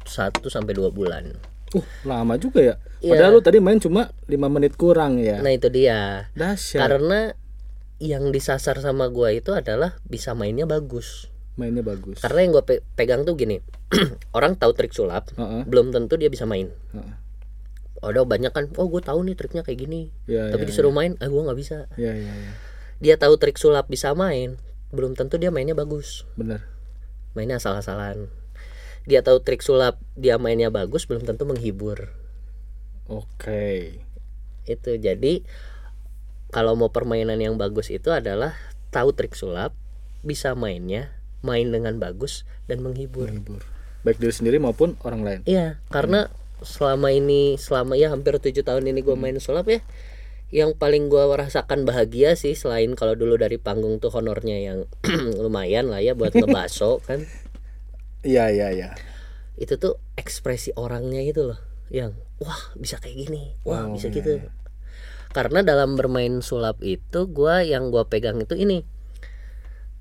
satu 0.06 0.46
sampai 0.46 0.74
dua 0.74 0.94
bulan. 0.94 1.34
Uh, 1.70 1.86
lama 2.06 2.34
juga 2.38 2.62
ya. 2.62 2.74
Iya. 3.02 3.14
Padahal 3.14 3.32
lu 3.38 3.42
tadi 3.42 3.58
main 3.62 3.78
cuma 3.78 4.10
5 4.26 4.36
menit 4.50 4.74
kurang 4.74 5.22
ya. 5.22 5.38
nah 5.38 5.54
itu 5.54 5.70
dia. 5.70 6.30
Dahsyat. 6.34 6.82
karena 6.82 7.20
yang 8.00 8.32
disasar 8.32 8.80
sama 8.80 9.12
gue 9.12 9.38
itu 9.38 9.52
adalah 9.52 10.00
bisa 10.08 10.32
mainnya 10.32 10.64
bagus 10.64 11.29
Mainnya 11.60 11.84
bagus. 11.84 12.16
karena 12.18 12.40
yang 12.40 12.52
gue 12.52 12.64
pegang 12.96 13.22
tuh 13.22 13.36
gini 13.36 13.60
orang 14.32 14.56
tahu 14.56 14.72
trik 14.72 14.90
sulap 14.90 15.28
Heeh. 15.34 15.68
belum 15.68 15.92
tentu 15.92 16.16
dia 16.16 16.26
bisa 16.26 16.48
main 16.48 16.72
Heeh. 16.90 17.14
ada 18.00 18.24
banyak 18.24 18.48
kan 18.48 18.72
oh 18.74 18.88
gue 18.88 18.98
tahu 18.98 19.20
nih 19.22 19.36
triknya 19.36 19.60
kayak 19.60 19.76
gini 19.78 20.08
Iya, 20.24 20.48
tapi 20.48 20.64
iya, 20.64 20.68
disuruh 20.72 20.88
main 20.88 21.20
ah 21.20 21.28
gue 21.28 21.36
nggak 21.38 21.58
bisa 21.58 21.84
Iya, 21.94 22.16
iya, 22.16 22.32
iya. 22.32 22.52
dia 22.96 23.14
tahu 23.14 23.36
trik 23.36 23.54
sulap 23.54 23.84
bisa 23.86 24.10
main 24.12 24.56
belum 24.88 25.12
tentu 25.12 25.36
dia 25.36 25.52
mainnya 25.52 25.76
bagus 25.76 26.24
Benar. 26.32 26.64
mainnya 27.30 27.60
asal-asalan 27.60 28.32
dia 29.04 29.20
tahu 29.20 29.38
trik 29.38 29.60
sulap 29.60 30.00
dia 30.14 30.36
mainnya 30.36 30.68
bagus 30.68 31.04
belum 31.04 31.22
tentu 31.22 31.44
menghibur 31.44 32.08
Oke. 33.04 34.00
itu 34.64 34.90
jadi 34.96 35.42
kalau 36.48 36.74
mau 36.74 36.88
permainan 36.88 37.36
yang 37.36 37.54
bagus 37.54 37.88
itu 37.88 38.08
adalah 38.08 38.54
tahu 38.88 39.12
trik 39.12 39.34
sulap 39.34 39.74
bisa 40.20 40.54
mainnya 40.54 41.10
main 41.40 41.68
dengan 41.68 41.96
bagus 41.96 42.44
dan 42.66 42.80
menghibur 42.80 43.28
Menghibur. 43.28 43.62
Baik 44.00 44.16
diri 44.16 44.32
sendiri 44.32 44.56
maupun 44.56 44.96
orang 45.04 45.20
lain. 45.20 45.40
iya 45.44 45.76
karena 45.88 46.28
selama 46.60 47.08
ini 47.08 47.56
selama 47.56 47.96
ya 47.96 48.12
hampir 48.12 48.36
tujuh 48.36 48.60
tahun 48.60 48.84
ini 48.88 49.00
gue 49.00 49.16
main 49.16 49.36
sulap 49.36 49.64
ya 49.68 49.80
yang 50.50 50.74
paling 50.74 51.08
gue 51.08 51.20
rasakan 51.20 51.86
bahagia 51.86 52.34
sih 52.34 52.52
selain 52.52 52.92
kalau 52.92 53.14
dulu 53.14 53.38
dari 53.38 53.56
panggung 53.56 53.96
tuh 53.96 54.10
honornya 54.10 54.58
yang 54.58 54.78
lumayan 55.42 55.88
lah 55.88 56.02
ya 56.02 56.12
buat 56.12 56.32
ngebaso 56.32 57.00
kan 57.08 57.24
Iya, 58.20 58.52
iya, 58.52 58.68
iya. 58.68 58.90
itu 59.56 59.80
tuh 59.80 59.96
ekspresi 60.16 60.76
orangnya 60.76 61.24
itu 61.24 61.40
loh 61.44 61.56
yang 61.88 62.12
wah 62.36 62.60
bisa 62.76 63.00
kayak 63.00 63.16
gini 63.28 63.56
wah 63.64 63.88
Oh, 63.88 63.96
bisa 63.96 64.12
iya, 64.12 64.16
gitu 64.20 64.32
iya. 64.44 64.52
karena 65.30 65.64
dalam 65.64 65.96
bermain 65.96 66.44
sulap 66.44 66.80
itu 66.84 67.24
gua 67.28 67.64
yang 67.64 67.88
gua 67.88 68.04
pegang 68.08 68.36
itu 68.40 68.52
ini 68.56 68.84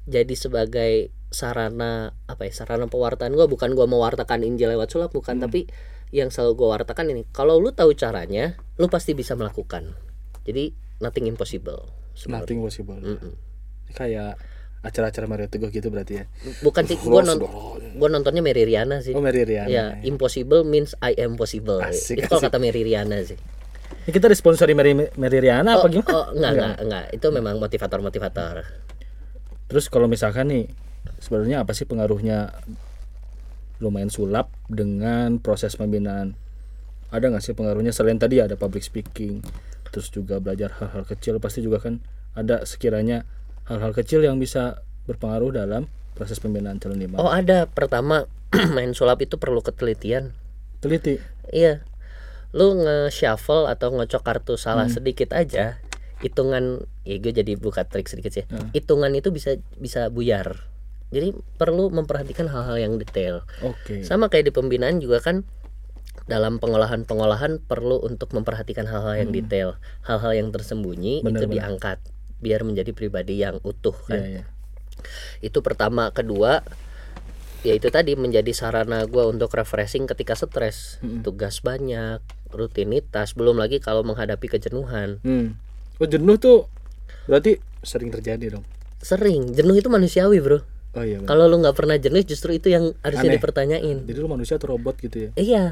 jadi 0.04 0.34
sebagai 0.34 1.14
sarana 1.30 1.92
apa 2.26 2.44
ya 2.44 2.54
sarana 2.54 2.86
pewartaan 2.86 3.32
gua 3.32 3.46
bukan 3.46 3.72
gua 3.72 3.86
mewartakan 3.86 4.42
Injil 4.42 4.70
lewat 4.70 4.90
sulap 4.90 5.10
bukan 5.10 5.38
Hmm. 5.38 5.46
tapi 5.46 5.70
yang 6.10 6.28
selalu 6.28 6.54
gua 6.56 6.68
wartakan 6.76 7.06
ini 7.08 7.24
kalau 7.30 7.58
lu 7.58 7.70
tahu 7.70 7.94
caranya 7.94 8.58
lu 8.76 8.88
pasti 8.88 9.14
bisa 9.14 9.34
melakukan 9.34 9.94
jadi 10.42 10.74
nothing 10.98 11.26
impossible 11.26 11.86
sebenarnya. 12.12 12.44
Nothing 12.44 12.60
possible. 12.60 12.98
Mm-mm. 12.98 13.34
Kayak 13.90 14.36
acara-acara 14.80 15.26
Mario 15.26 15.48
Teguh 15.48 15.70
gitu 15.70 15.88
berarti 15.88 16.14
ya. 16.16 16.26
bukan 16.60 16.84
sih 16.84 16.98
gua, 16.98 17.22
Los 17.22 17.30
non- 17.30 17.46
gua 17.94 18.10
nontonnya 18.10 18.40
Mary 18.40 18.64
Riana 18.64 19.00
sih 19.00 19.12
Oh, 19.12 19.20
Mary 19.20 19.44
Riana. 19.44 19.68
Ya, 19.68 19.86
impossible 20.02 20.64
means 20.64 20.98
I 21.00 21.14
am 21.16 21.36
possible. 21.36 21.78
Asik, 21.80 22.18
itu 22.18 22.26
kalau 22.26 22.42
kata 22.42 22.58
Mary 22.58 22.82
Riana 22.82 23.22
sih. 23.22 23.38
Ini 24.00 24.12
kita 24.12 24.26
disponsori 24.26 24.74
Mary, 24.74 24.96
Mary 24.96 25.38
Riana 25.38 25.78
Oh, 25.78 25.84
apa 25.84 25.88
gimana? 25.90 26.10
oh 26.10 26.26
enggak, 26.32 26.52
enggak, 26.54 26.76
enggak. 26.82 27.06
Itu 27.12 27.28
memang 27.30 27.56
motivator-motivator. 27.58 28.56
Terus 29.68 29.86
kalau 29.88 30.08
misalkan 30.08 30.50
nih 30.50 30.66
sebenarnya 31.20 31.64
apa 31.64 31.72
sih 31.74 31.84
pengaruhnya 31.84 32.54
lu 33.80 33.90
main 33.90 34.12
sulap 34.12 34.52
dengan 34.68 35.40
proses 35.40 35.76
pembinaan? 35.76 36.36
Ada 37.10 37.34
nggak 37.34 37.44
sih 37.44 37.54
pengaruhnya 37.54 37.90
selain 37.90 38.22
tadi 38.22 38.38
ada 38.38 38.54
public 38.54 38.86
speaking, 38.86 39.42
terus 39.90 40.14
juga 40.14 40.38
belajar 40.38 40.76
hal-hal 40.78 41.04
kecil 41.04 41.42
pasti 41.42 41.64
juga 41.64 41.82
kan 41.82 41.98
ada 42.38 42.62
sekiranya 42.64 43.26
hal-hal 43.66 43.92
kecil 43.92 44.22
yang 44.22 44.38
bisa 44.38 44.86
berpengaruh 45.10 45.56
dalam 45.56 45.90
proses 46.14 46.38
pembinaan 46.38 46.78
calon 46.78 47.02
imam. 47.02 47.18
Oh, 47.18 47.32
ada. 47.34 47.66
Pertama, 47.66 48.30
main 48.76 48.94
sulap 48.94 49.24
itu 49.24 49.42
perlu 49.42 49.64
ketelitian. 49.64 50.36
Teliti. 50.84 51.18
Iya. 51.50 51.82
Lu 52.54 52.78
nge-shuffle 52.78 53.66
atau 53.66 53.90
ngecok 53.94 54.22
kartu 54.22 54.54
salah 54.58 54.86
Hmm. 54.86 54.96
sedikit 55.02 55.34
aja, 55.34 55.82
hitungan 56.22 56.86
ya 57.06 57.18
gue 57.18 57.34
jadi 57.34 57.54
buka 57.58 57.86
trik 57.90 58.06
sedikit 58.06 58.34
sih. 58.34 58.46
Hmm. 58.50 58.70
Hitungan 58.70 59.10
itu 59.18 59.34
bisa 59.34 59.58
bisa 59.78 60.10
buyar. 60.14 60.66
Jadi 61.10 61.34
perlu 61.58 61.90
memperhatikan 61.90 62.46
hal-hal 62.46 62.78
yang 62.78 62.94
detail. 63.02 63.42
Oke. 63.66 64.06
Sama 64.06 64.30
kayak 64.30 64.50
di 64.50 64.54
pembinaan 64.54 65.02
juga 65.02 65.20
kan 65.20 65.42
dalam 66.30 66.62
pengolahan-pengolahan 66.62 67.66
perlu 67.66 67.98
untuk 68.06 68.30
memperhatikan 68.38 68.86
hal-hal 68.86 69.18
yang 69.18 69.32
detail, 69.34 69.82
hal-hal 70.06 70.38
yang 70.38 70.54
tersembunyi 70.54 71.26
Benar, 71.26 71.42
itu 71.42 71.46
benar. 71.50 71.56
diangkat 71.58 71.98
biar 72.40 72.62
menjadi 72.62 72.94
pribadi 72.94 73.42
yang 73.42 73.58
utuh 73.66 73.98
Iya, 74.06 74.14
kan. 74.14 74.22
iya. 74.22 74.44
Itu 75.42 75.66
pertama, 75.66 76.14
kedua 76.14 76.62
ya 77.60 77.76
itu 77.76 77.92
tadi 77.92 78.16
menjadi 78.16 78.56
sarana 78.56 79.04
gua 79.04 79.28
untuk 79.28 79.52
refreshing 79.52 80.08
ketika 80.08 80.38
stres, 80.38 81.02
tugas 81.26 81.60
banyak, 81.60 82.22
rutinitas, 82.54 83.36
belum 83.36 83.58
lagi 83.60 83.82
kalau 83.84 84.06
menghadapi 84.06 84.48
kejenuhan. 84.48 85.20
Hmm. 85.26 85.58
Oh, 86.00 86.08
jenuh 86.08 86.40
tuh 86.40 86.70
berarti 87.28 87.60
sering 87.84 88.14
terjadi 88.14 88.56
dong. 88.56 88.64
Sering 89.02 89.52
jenuh 89.52 89.76
itu 89.76 89.90
manusiawi 89.92 90.40
bro. 90.40 90.62
Oh 90.90 91.04
iya. 91.04 91.22
Kalau 91.22 91.46
lu 91.46 91.58
nggak 91.58 91.78
pernah 91.78 91.96
jenuh 91.96 92.22
justru 92.22 92.52
itu 92.52 92.68
yang 92.68 92.98
harusnya 93.00 93.30
Aneh. 93.30 93.38
dipertanyain. 93.38 93.98
Jadi 94.04 94.18
lu 94.18 94.26
manusia 94.26 94.58
atau 94.58 94.74
robot 94.74 94.98
gitu 94.98 95.18
ya? 95.18 95.30
Iya, 95.36 95.64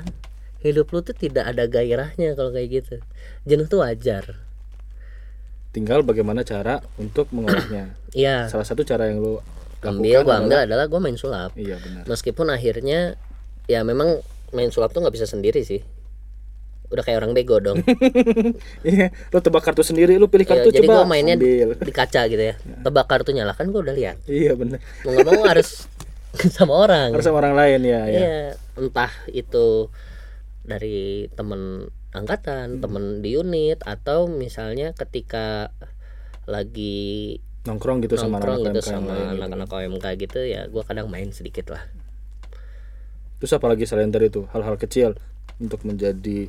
hidup 0.62 0.94
lu 0.94 1.02
tuh 1.02 1.12
tidak 1.12 1.50
ada 1.50 1.66
gairahnya 1.66 2.34
kalau 2.34 2.54
kayak 2.54 2.70
gitu. 2.72 2.96
Jenuh 3.44 3.66
tuh 3.66 3.82
wajar. 3.82 4.38
Tinggal 5.70 6.02
bagaimana 6.02 6.42
cara 6.42 6.82
untuk 6.98 7.30
mengolahnya. 7.30 7.94
Iya, 8.18 8.50
Salah 8.50 8.66
satu 8.66 8.82
cara 8.82 9.12
yang 9.12 9.20
lu 9.20 9.38
ambil 9.80 10.26
gua 10.26 10.42
ambil 10.42 10.58
adalah- 10.58 10.66
adalah 10.66 10.86
gua 10.90 11.00
main 11.00 11.14
sulap. 11.16 11.54
Iya 11.54 11.78
benar. 11.78 12.10
Meskipun 12.10 12.50
akhirnya 12.50 13.14
ya 13.66 13.86
memang 13.86 14.26
main 14.50 14.70
sulap 14.70 14.90
tuh 14.90 15.06
nggak 15.06 15.14
bisa 15.14 15.30
sendiri 15.30 15.62
sih. 15.62 15.86
Udah 16.88 17.04
kayak 17.04 17.20
orang 17.20 17.32
bego 17.32 17.60
dong. 17.60 17.84
Iya, 18.88 19.12
lu 19.30 19.40
tebak 19.40 19.62
kartu 19.62 19.84
sendiri, 19.84 20.16
lu 20.16 20.28
pilih 20.28 20.48
Ya, 20.48 20.52
kartu 20.56 20.70
jadi 20.72 20.88
coba 20.88 21.04
gua 21.04 21.06
mainnya 21.06 21.36
ambil. 21.36 21.76
di 21.76 21.92
kaca 21.92 22.22
gitu 22.26 22.40
ya. 22.42 22.56
Tebak 22.58 23.06
kartunya 23.06 23.44
lah 23.44 23.54
kan 23.54 23.68
gua 23.68 23.84
udah 23.84 23.92
lihat. 23.92 24.18
Iya 24.24 24.56
benar. 24.56 24.80
Mau 25.04 25.12
nggak 25.12 25.26
mau 25.28 25.44
harus 25.44 25.86
sama 26.56 26.74
orang. 26.78 27.12
Harus 27.12 27.26
sama 27.26 27.40
orang 27.40 27.56
lain 27.56 27.80
ya, 27.84 28.02
ya. 28.06 28.20
Iya, 28.20 28.38
entah 28.76 29.12
itu 29.30 29.92
dari 30.62 31.28
temen 31.34 31.88
Hmm. 32.08 32.24
angkatan, 32.24 32.80
temen 32.80 33.20
di 33.20 33.36
unit 33.36 33.84
atau 33.84 34.26
misalnya 34.26 34.90
ketika 34.92 35.70
lagi 36.48 37.38
Nongkrong 37.62 38.00
gitu 38.00 38.16
sama 38.16 38.40
nongkrong 38.40 38.64
anak-anak 38.64 38.74
gitu 38.74 38.82
sama 38.82 39.12
gitu. 39.12 39.32
anak-anak 39.38 39.70
OMK 39.70 40.06
gitu 40.18 40.40
ya 40.42 40.66
gue 40.66 40.82
kadang 40.82 41.12
main 41.12 41.30
sedikit 41.30 41.76
lah 41.76 41.84
Terus 43.38 43.52
apalagi 43.52 43.84
selain 43.84 44.08
dari 44.08 44.32
itu 44.32 44.48
hal-hal 44.50 44.80
kecil 44.80 45.14
untuk 45.60 45.84
menjadi 45.84 46.48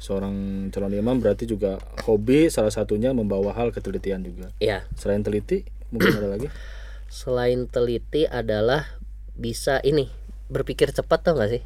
seorang 0.00 0.66
calon 0.72 0.96
imam 0.96 1.20
berarti 1.20 1.44
juga 1.44 1.76
hobi 2.08 2.48
salah 2.48 2.72
satunya 2.72 3.12
membawa 3.12 3.52
hal 3.52 3.68
ketelitian 3.68 4.24
juga. 4.24 4.48
ya 4.56 4.88
Selain 4.96 5.20
teliti 5.20 5.68
mungkin 5.92 6.16
ada 6.16 6.28
lagi? 6.32 6.48
selain 7.20 7.68
teliti 7.68 8.24
adalah 8.24 8.96
bisa 9.36 9.78
ini 9.84 10.08
berpikir 10.48 10.90
cepat 10.90 11.20
tau 11.20 11.36
gak 11.36 11.52
sih? 11.52 11.62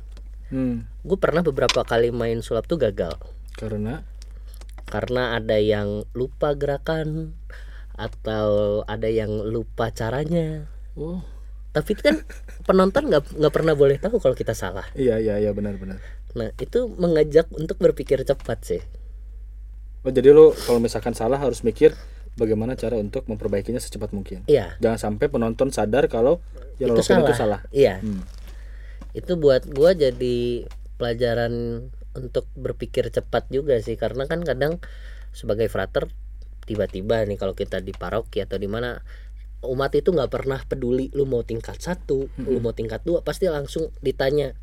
Hmm, 0.50 0.84
gue 1.06 1.18
pernah 1.18 1.40
beberapa 1.40 1.86
kali 1.86 2.10
main 2.10 2.42
sulap 2.42 2.66
tuh 2.68 2.76
gagal. 2.76 3.16
Karena? 3.54 4.02
Karena 4.84 5.38
ada 5.38 5.56
yang 5.56 6.04
lupa 6.12 6.52
gerakan 6.52 7.32
atau 7.94 8.82
ada 8.84 9.06
yang 9.06 9.30
lupa 9.46 9.94
caranya. 9.94 10.66
Oh. 10.98 11.22
Tapi 11.74 11.98
kan 11.98 12.22
penonton 12.68 13.10
nggak 13.10 13.34
nggak 13.34 13.54
pernah 13.54 13.74
boleh 13.74 13.98
tahu 13.98 14.22
kalau 14.22 14.36
kita 14.38 14.54
salah. 14.54 14.86
Iya 14.94 15.18
iya 15.18 15.42
iya 15.42 15.50
benar-benar. 15.50 15.98
Nah 16.38 16.48
itu 16.64 16.80
mengajak 17.02 17.46
untuk 17.60 17.78
berpikir 17.84 18.18
cepat 18.30 18.58
sih 18.68 18.82
Oh 20.04 20.12
jadi 20.12 20.36
lo 20.36 20.52
kalau 20.52 20.78
misalkan 20.84 21.16
salah 21.16 21.40
harus 21.40 21.64
mikir 21.64 21.96
bagaimana 22.36 22.76
cara 22.76 22.96
untuk 23.00 23.24
memperbaikinya 23.30 23.80
secepat 23.80 24.10
mungkin. 24.12 24.44
iya 24.44 24.76
Jangan 24.82 24.98
sampai 25.00 25.26
penonton 25.32 25.68
sadar 25.72 26.04
kalau 26.12 26.44
yang 26.76 26.92
lo 26.92 27.00
itu 27.00 27.02
salah. 27.08 27.30
itu 27.30 27.32
salah. 27.32 27.60
iya 27.72 28.04
Hmm. 28.04 28.20
itu 29.14 29.32
buat 29.38 29.62
gua 29.70 29.94
jadi 29.94 30.66
pelajaran 30.98 31.52
untuk 32.14 32.46
berpikir 32.54 33.10
cepat 33.10 33.46
juga 33.50 33.78
sih 33.82 33.94
karena 33.98 34.26
kan 34.30 34.42
kadang 34.42 34.78
sebagai 35.34 35.66
frater 35.70 36.10
tiba-tiba 36.66 37.26
nih 37.26 37.38
kalau 37.38 37.54
kita 37.54 37.78
di 37.82 37.92
paroki 37.94 38.42
atau 38.42 38.56
di 38.58 38.66
mana 38.70 39.02
umat 39.64 39.92
itu 39.96 40.12
nggak 40.12 40.30
pernah 40.32 40.60
peduli 40.70 41.10
lu 41.16 41.24
mau 41.26 41.42
tingkat 41.42 41.78
satu 41.80 42.30
lu 42.50 42.58
mau 42.62 42.72
tingkat 42.76 43.02
dua 43.08 43.24
pasti 43.24 43.48
langsung 43.50 43.90
ditanya 44.04 44.54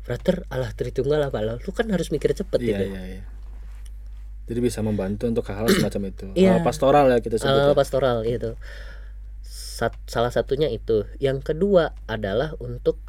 frater 0.00 0.42
Allah 0.48 0.70
Tritunggal 0.70 1.20
apa 1.22 1.38
lu 1.42 1.70
kan 1.70 1.86
harus 1.88 2.08
mikir 2.08 2.32
cepet 2.32 2.58
Iya 2.58 2.68
gitu 2.70 2.84
iya 2.90 3.02
iya. 3.10 3.22
Jadi 4.44 4.58
bisa 4.58 4.80
membantu 4.80 5.26
untuk 5.26 5.46
hal 5.46 5.70
semacam 5.70 6.02
itu. 6.08 6.26
Iya. 6.34 6.56
Hal 6.56 6.60
pastoral 6.60 7.06
ya 7.06 7.18
kita 7.18 7.36
sebut. 7.36 7.50
Hal 7.50 7.70
ya. 7.70 7.76
pastoral 7.76 8.18
itu 8.24 8.50
Sat- 9.40 9.96
salah 10.04 10.28
satunya 10.28 10.68
itu 10.68 11.08
yang 11.16 11.38
kedua 11.38 11.96
adalah 12.04 12.52
untuk 12.56 13.00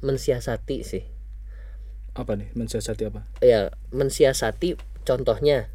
mensiasati 0.00 0.76
sih 0.80 1.04
Apa 2.12 2.34
nih? 2.34 2.50
Mensiasati 2.52 3.02
apa? 3.04 3.24
ya 3.38 3.68
mensiasati 3.90 4.76
contohnya 5.02 5.70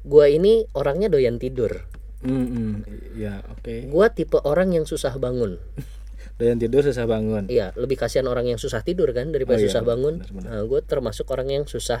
gua 0.00 0.24
ini 0.26 0.64
orangnya 0.72 1.08
doyan 1.08 1.36
tidur 1.36 1.84
Hmm, 2.20 2.46
hmm. 2.46 2.72
ya 3.16 3.40
oke. 3.48 3.88
gua 3.88 4.08
tipe 4.08 4.36
orang 4.40 4.72
yang 4.72 4.84
susah 4.84 5.16
bangun 5.16 5.56
Dan 6.40 6.56
tidur 6.56 6.80
susah 6.80 7.04
bangun. 7.04 7.44
iya 7.46 7.76
lebih 7.76 7.94
kasihan 7.94 8.24
orang 8.24 8.48
yang 8.48 8.56
susah 8.56 8.80
tidur 8.80 9.12
kan 9.12 9.28
daripada 9.28 9.56
Oh 9.56 9.62
iya, 9.62 9.68
susah 9.68 9.84
bangun 9.84 10.14
benar, 10.18 10.32
benar. 10.32 10.48
nah, 10.50 10.62
gue 10.64 10.80
termasuk 10.80 11.28
orang 11.28 11.48
yang 11.50 11.64
susah 11.64 12.00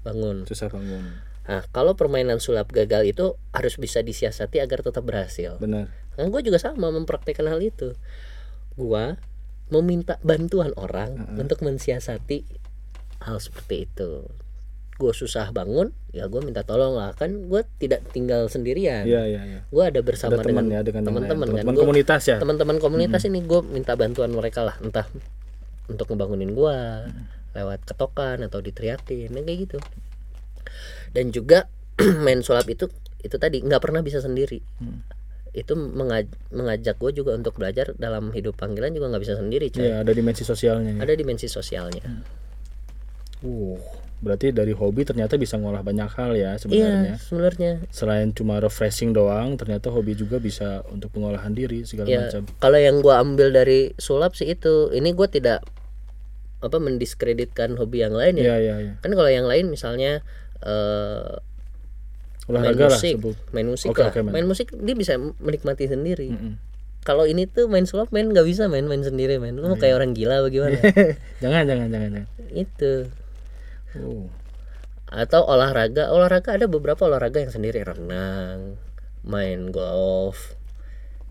bangun 0.00 0.48
Susah 0.48 0.72
bangun. 0.72 1.20
nah 1.44 1.60
kalau 1.68 1.92
permainan 1.92 2.40
sulap 2.40 2.72
gagal 2.72 3.04
itu 3.04 3.36
harus 3.52 3.76
bisa 3.76 4.00
disiasati 4.00 4.56
agar 4.58 4.80
tetap 4.80 5.04
berhasil 5.04 5.60
Benar. 5.60 5.92
nah 6.16 6.24
gue 6.24 6.40
juga 6.40 6.56
sama 6.56 6.88
mempraktekkan 6.88 7.44
hal 7.44 7.60
itu 7.60 7.92
gua 8.74 9.20
meminta 9.66 10.16
bantuan 10.20 10.72
orang 10.76 11.36
untuk 11.36 11.60
mensiasati 11.60 12.44
hal 13.20 13.36
seperti 13.36 13.84
itu 13.84 14.24
gue 14.94 15.10
susah 15.10 15.50
bangun 15.50 15.90
ya 16.14 16.30
gue 16.30 16.40
minta 16.40 16.62
tolong 16.62 16.94
lah. 16.94 17.10
Kan 17.18 17.50
gue 17.50 17.66
tidak 17.82 18.06
tinggal 18.14 18.46
sendirian. 18.46 19.02
Iya 19.04 19.22
iya 19.26 19.42
iya. 19.42 19.60
gue 19.66 19.82
ada 19.82 20.00
bersama 20.00 20.38
Ada 20.38 20.46
dengan 20.46 20.64
ya 20.70 20.80
dengan 20.86 21.02
teman-teman 21.02 21.46
kan. 21.50 21.62
Teman-teman 21.66 21.74
Gua- 21.74 21.82
komunitas 21.86 22.22
ya. 22.30 22.36
teman-teman 22.38 22.76
komunitas 22.78 23.22
ini 23.26 23.42
gue 23.42 23.60
minta 23.66 23.98
bantuan 23.98 24.30
mereka 24.30 24.62
lah. 24.62 24.78
Entah 24.78 25.06
untuk 25.90 26.06
ngebangunin 26.08 26.54
gue 26.54 26.76
lewat 27.54 27.86
ketokan 27.86 28.42
atau 28.46 28.58
diteriakin 28.62 29.30
ya 29.34 29.42
kayak 29.42 29.58
gitu. 29.66 29.78
Dan 31.10 31.34
juga 31.34 31.66
main 32.24 32.42
sulap 32.42 32.66
itu 32.70 32.86
itu 33.22 33.36
tadi 33.40 33.62
nggak 33.62 33.82
pernah 33.82 33.98
bisa 34.02 34.22
sendiri. 34.22 34.62
Itu 35.54 35.74
mengaj- 35.74 36.34
mengajak 36.50 36.98
gue 36.98 37.10
juga 37.14 37.34
untuk 37.34 37.58
belajar 37.58 37.94
dalam 37.94 38.30
hidup 38.30 38.58
panggilan 38.58 38.94
juga 38.94 39.10
nggak 39.10 39.22
bisa 39.22 39.34
sendiri 39.38 39.70
coy. 39.70 39.86
Iya, 39.86 40.02
ada 40.02 40.12
dimensi 40.14 40.42
sosialnya. 40.46 40.98
ya. 40.98 41.00
ada 41.02 41.12
dimensi 41.14 41.46
sosialnya. 41.46 42.04
Uh, 43.44 43.78
berarti 44.24 44.50
dari 44.50 44.72
hobi 44.72 45.02
ternyata 45.02 45.36
bisa 45.36 45.54
ngolah 45.54 45.80
banyak 45.80 46.08
hal 46.10 46.32
ya 46.32 46.40
iya 46.50 46.50
sebenarnya. 46.56 47.14
sebenarnya 47.20 47.72
Selain 47.88 48.28
cuma 48.30 48.56
refreshing 48.56 49.12
doang, 49.12 49.54
ternyata 49.54 49.86
hobi 49.86 50.12
juga 50.14 50.36
bisa 50.38 50.80
untuk 50.88 51.10
pengolahan 51.10 51.50
diri 51.50 51.84
segala 51.84 52.08
ya 52.08 52.24
macam. 52.24 52.48
kalau 52.56 52.78
yang 52.78 52.98
gue 52.98 53.14
ambil 53.14 53.48
dari 53.50 53.92
sulap 53.96 54.32
sih 54.32 54.48
itu 54.48 54.88
ini 54.90 55.10
gue 55.10 55.28
tidak 55.28 55.60
apa 56.58 56.78
mendiskreditkan 56.78 57.76
hobi 57.76 58.00
yang 58.00 58.12
lain 58.12 58.34
ya 58.34 58.44
Iya 58.46 58.56
iya 58.58 58.74
iya. 58.80 58.92
kan 58.98 59.12
kalau 59.12 59.28
yang 59.28 59.44
lain 59.44 59.68
misalnya 59.68 60.24
eh, 60.58 61.32
main 62.44 62.60
Olahraga 62.66 62.84
lah 62.86 62.92
musik 62.94 63.14
sebut. 63.14 63.36
main 63.50 63.66
musik 63.66 63.88
Oke, 63.90 64.00
lah 64.00 64.08
oke, 64.08 64.20
main. 64.20 64.32
main 64.34 64.46
musik 64.46 64.72
dia 64.74 64.92
bisa 64.92 65.16
menikmati 65.16 65.84
sendiri 65.86 66.28
Mm-mm. 66.30 66.56
kalau 67.02 67.24
ini 67.24 67.44
tuh 67.44 67.66
main 67.66 67.84
sulap 67.84 68.08
main 68.10 68.24
nggak 68.26 68.44
bisa 68.44 68.64
main 68.64 68.84
main 68.84 69.00
sendiri 69.00 69.36
main 69.36 69.52
lu 69.52 69.60
mau 69.62 69.74
Iya. 69.74 69.80
kayak 69.82 69.94
orang 69.94 70.12
gila 70.12 70.40
bagaimana 70.40 70.76
jangan 71.42 71.62
jangan 71.62 71.86
jangan. 71.86 72.10
jangan. 72.14 72.24
itu 72.50 72.92
Oh. 74.00 74.26
atau 75.06 75.46
olahraga 75.46 76.10
olahraga 76.10 76.56
ada 76.56 76.66
beberapa 76.66 77.06
olahraga 77.06 77.38
yang 77.38 77.52
sendiri 77.52 77.84
renang 77.84 78.74
main 79.22 79.70
golf 79.70 80.58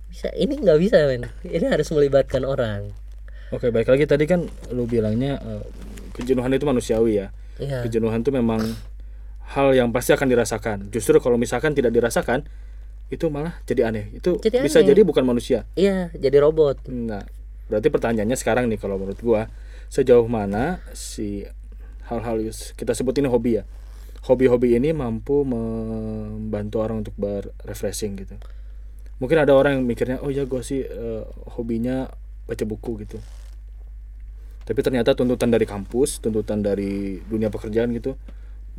bisa 0.08 0.30
ini 0.32 0.56
nggak 0.56 0.80
bisa 0.80 1.04
men 1.06 1.28
ini 1.44 1.66
harus 1.68 1.90
melibatkan 1.90 2.46
orang 2.46 2.94
Oke, 3.50 3.70
baik 3.70 3.86
lagi 3.86 4.10
tadi 4.10 4.26
kan 4.26 4.50
lu 4.74 4.90
bilangnya 4.90 5.38
eh, 5.38 5.62
kejenuhan 6.18 6.50
itu 6.50 6.66
manusiawi 6.66 7.22
ya. 7.22 7.28
iya 7.62 7.86
Kejenuhan 7.86 8.26
itu 8.26 8.34
memang 8.34 8.66
hal 9.54 9.78
yang 9.78 9.94
pasti 9.94 10.10
akan 10.10 10.26
dirasakan. 10.26 10.90
Justru 10.90 11.22
kalau 11.22 11.38
misalkan 11.38 11.78
tidak 11.78 11.94
dirasakan, 11.94 12.50
itu 13.14 13.30
malah 13.30 13.54
jadi 13.70 13.94
aneh. 13.94 14.10
Itu 14.10 14.42
Jadi 14.42 14.58
bisa 14.58 14.82
aneh. 14.82 14.90
jadi 14.90 15.06
bukan 15.06 15.22
manusia. 15.22 15.70
iya 15.78 16.10
jadi 16.18 16.42
robot 16.42 16.90
Nah, 16.90 17.22
berarti 17.70 17.94
pertanyaannya 17.94 18.34
sekarang 18.34 18.66
nih 18.74 18.82
kalau 18.82 18.98
menurut 18.98 19.22
gua, 19.22 19.46
sejauh 19.86 20.26
mana 20.26 20.82
si 20.98 21.46
hal-hal 22.14 22.38
yang 22.50 22.56
kita 22.78 22.94
sebut 22.94 23.18
ini 23.18 23.28
hobi 23.30 23.62
ya. 23.62 23.64
Hobi-hobi 24.24 24.80
ini 24.80 24.96
mampu 24.96 25.44
membantu 25.44 26.80
orang 26.80 27.04
untuk 27.04 27.16
berrefreshing 27.20 28.16
gitu. 28.24 28.40
Mungkin 29.20 29.36
ada 29.36 29.52
orang 29.52 29.80
yang 29.80 29.84
mikirnya, 29.84 30.24
oh 30.24 30.32
ya 30.32 30.48
gua 30.48 30.64
sih 30.64 30.80
eh, 30.80 31.24
hobinya 31.60 32.08
baca 32.48 32.64
buku 32.64 33.04
gitu. 33.04 33.20
Tapi 34.64 34.80
ternyata 34.80 35.12
tuntutan 35.12 35.52
dari 35.52 35.68
kampus, 35.68 36.24
tuntutan 36.24 36.64
dari 36.64 37.20
dunia 37.28 37.52
pekerjaan 37.52 37.92
gitu 37.92 38.16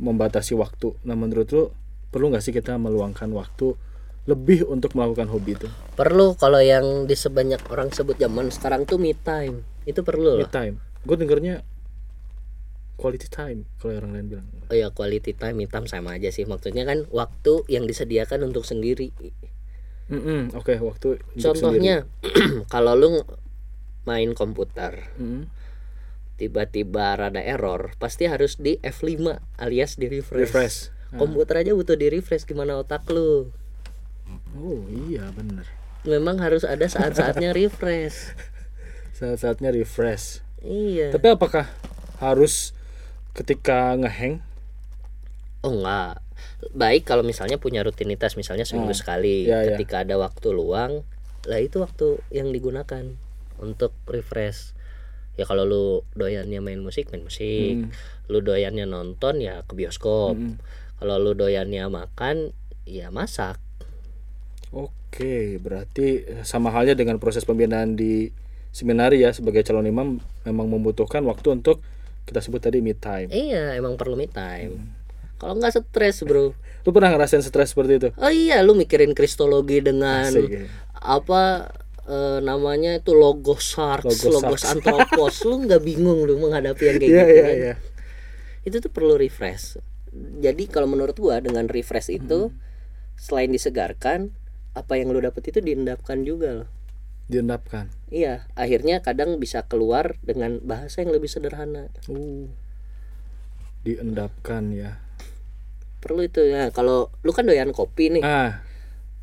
membatasi 0.01 0.57
waktu. 0.57 0.97
Nah, 1.05 1.13
menurut 1.13 1.47
lu 1.53 1.63
perlu 2.09 2.33
nggak 2.33 2.41
sih 2.41 2.53
kita 2.55 2.75
meluangkan 2.81 3.29
waktu 3.31 3.77
lebih 4.25 4.65
untuk 4.65 4.97
melakukan 4.97 5.29
hobi 5.29 5.53
itu? 5.53 5.69
perlu 5.93 6.33
kalau 6.35 6.57
yang 6.57 7.05
di 7.05 7.13
sebanyak 7.13 7.61
orang 7.69 7.93
sebut 7.93 8.17
zaman 8.17 8.49
sekarang 8.49 8.83
tuh 8.89 8.97
me 8.97 9.13
time 9.13 9.61
itu 9.85 10.01
perlu 10.01 10.41
Me 10.41 10.45
loh 10.45 10.49
time. 10.49 10.81
Gue 11.05 11.15
dengernya 11.21 11.61
quality 12.95 13.27
time 13.27 13.67
kalau 13.75 13.97
orang 13.97 14.11
lain 14.11 14.25
bilang. 14.29 14.47
oh 14.65 14.73
ya 14.73 14.89
quality 14.89 15.31
time 15.31 15.55
me 15.55 15.65
time 15.65 15.85
sama 15.85 16.15
aja 16.15 16.27
sih 16.27 16.43
maksudnya 16.43 16.83
kan 16.83 17.03
waktu 17.09 17.63
yang 17.67 17.83
disediakan 17.83 18.43
untuk 18.43 18.63
sendiri 18.63 19.11
Mm-mm, 20.05 20.53
Oke, 20.53 20.77
waktu 20.77 21.17
untuk 21.17 21.41
contohnya 21.57 22.05
kalau 22.69 22.93
lu 22.93 23.09
main 24.03 24.31
komputer. 24.31 25.09
Mm-mm. 25.15 25.49
tiba-tiba 26.35 27.15
rada 27.15 27.39
error 27.39 27.95
pasti 27.95 28.27
harus 28.27 28.53
di 28.55 28.75
F5 28.77 29.23
alias 29.55 29.95
di 29.95 30.05
refresh, 30.05 30.43
refresh. 30.45 30.77
Ah. 31.09 31.17
komputer 31.17 31.63
aja 31.63 31.71
butuh 31.71 31.95
di 31.95 32.11
refresh 32.11 32.43
gimana 32.43 32.75
otak 32.75 33.07
lu 33.07 33.49
Oh 34.53 34.83
iya 35.07 35.31
bener. 35.31 35.63
memang 36.03 36.35
harus 36.37 36.61
ada 36.61 36.83
saat-saatnya 36.85 37.49
refresh 37.49 38.35
Saat-saatnya 39.17 39.71
refresh. 39.71 40.43
iya 40.59 41.07
Tapi 41.09 41.31
apakah 41.31 41.71
harus 42.17 42.74
ketika 43.35 43.93
ngeheng? 43.95 44.39
oh 45.61 45.73
enggak 45.73 46.21
baik 46.71 47.03
kalau 47.03 47.21
misalnya 47.21 47.57
punya 47.57 47.81
rutinitas 47.81 48.35
misalnya 48.35 48.63
seminggu 48.63 48.91
Ah, 48.91 48.97
sekali 48.97 49.43
iya, 49.43 49.61
iya. 49.61 49.67
ketika 49.73 50.01
ada 50.01 50.15
waktu 50.15 50.51
luang 50.51 51.01
lah 51.43 51.59
itu 51.59 51.77
waktu 51.77 52.21
yang 52.29 52.49
digunakan 52.49 53.01
untuk 53.57 53.91
refresh 54.05 54.73
ya 55.35 55.43
kalau 55.43 55.63
lu 55.63 55.85
doyannya 56.13 56.59
main 56.59 56.79
musik 56.79 57.09
main 57.09 57.21
musik 57.21 57.81
Hmm. 57.81 57.89
lu 58.27 58.39
doyannya 58.39 58.85
nonton 58.85 59.39
ya 59.39 59.61
ke 59.61 59.73
bioskop 59.73 60.33
Mm-mm. 60.33 60.61
kalau 60.97 61.17
lu 61.17 61.33
doyannya 61.33 61.85
makan 61.87 62.53
ya 62.83 63.09
masak 63.09 63.57
Oke, 64.71 65.55
berarti 65.57 66.07
sama 66.43 66.67
halnya 66.69 66.91
dengan 66.93 67.15
proses 67.15 67.41
pembinaan 67.41 67.95
di 67.95 68.27
seminari 68.69 69.23
ya 69.23 69.31
sebagai 69.31 69.63
calon 69.63 69.87
imam 69.87 70.07
memang 70.43 70.67
membutuhkan 70.67 71.23
waktu 71.23 71.55
untuk 71.55 71.79
kita 72.25 72.39
sebut 72.39 72.59
tadi 72.59 72.79
me 72.79 72.91
time. 72.91 73.29
iya 73.29 73.73
emang 73.73 73.95
perlu 73.95 74.13
me 74.13 74.25
time 74.25 74.73
Hmm. 74.75 74.89
kalau 75.37 75.53
nggak 75.55 75.73
stres 75.73 76.21
bro 76.21 76.53
Lu 76.81 76.89
pernah 76.89 77.09
ngerasain 77.09 77.41
stres 77.41 77.71
seperti 77.71 77.97
itu? 77.97 78.09
oh 78.15 78.29
iya 78.29 78.61
lu 78.61 78.73
mikirin 78.73 79.11
kristologi 79.11 79.79
dengan 79.79 80.25
Asik 80.27 80.45
ya. 80.47 80.65
apa 80.95 81.73
eh, 82.03 82.39
namanya 82.39 82.93
itu 82.95 83.11
logo 83.11 83.57
sharks, 83.57 84.21
Logo 84.21 84.37
logo 84.37 84.53
anthropos. 84.55 85.41
lu 85.43 85.65
nggak 85.65 85.81
bingung 85.81 86.21
lu 86.21 86.37
menghadapi 86.37 86.83
yang 86.83 86.97
kayak 86.97 87.09
Iya 87.09 87.21
gitu 87.21 87.31
iya 87.31 87.41
kan? 87.41 87.55
iya. 87.55 87.73
Itu 88.61 88.77
tuh 88.79 88.89
perlu 88.89 89.13
refresh. 89.15 89.81
Jadi 90.15 90.65
kalau 90.65 90.85
menurut 90.85 91.13
gua 91.15 91.37
dengan 91.37 91.65
refresh 91.65 92.09
itu 92.09 92.49
Hmm. 92.49 92.57
selain 93.15 93.49
disegarkan, 93.49 94.29
apa 94.73 94.93
yang 94.93 95.09
lu 95.09 95.19
dapet 95.19 95.49
itu 95.49 95.59
diendapkan 95.59 96.21
juga 96.21 96.63
loh. 96.63 96.69
Diendapkan. 97.25 97.89
Iya, 98.13 98.45
akhirnya 98.53 99.01
kadang 99.01 99.41
bisa 99.41 99.65
keluar 99.65 100.21
dengan 100.21 100.61
bahasa 100.61 101.01
yang 101.01 101.09
lebih 101.09 101.25
sederhana. 101.25 101.89
Uh. 102.05 102.49
Diendapkan 103.81 104.69
ya. 104.73 105.01
Perlu 106.01 106.29
itu 106.29 106.45
ya. 106.45 106.69
Kalau 106.69 107.09
lu 107.25 107.33
kan 107.33 107.49
doyan 107.49 107.73
kopi 107.73 108.13
nih, 108.13 108.23
Ah, 108.25 108.61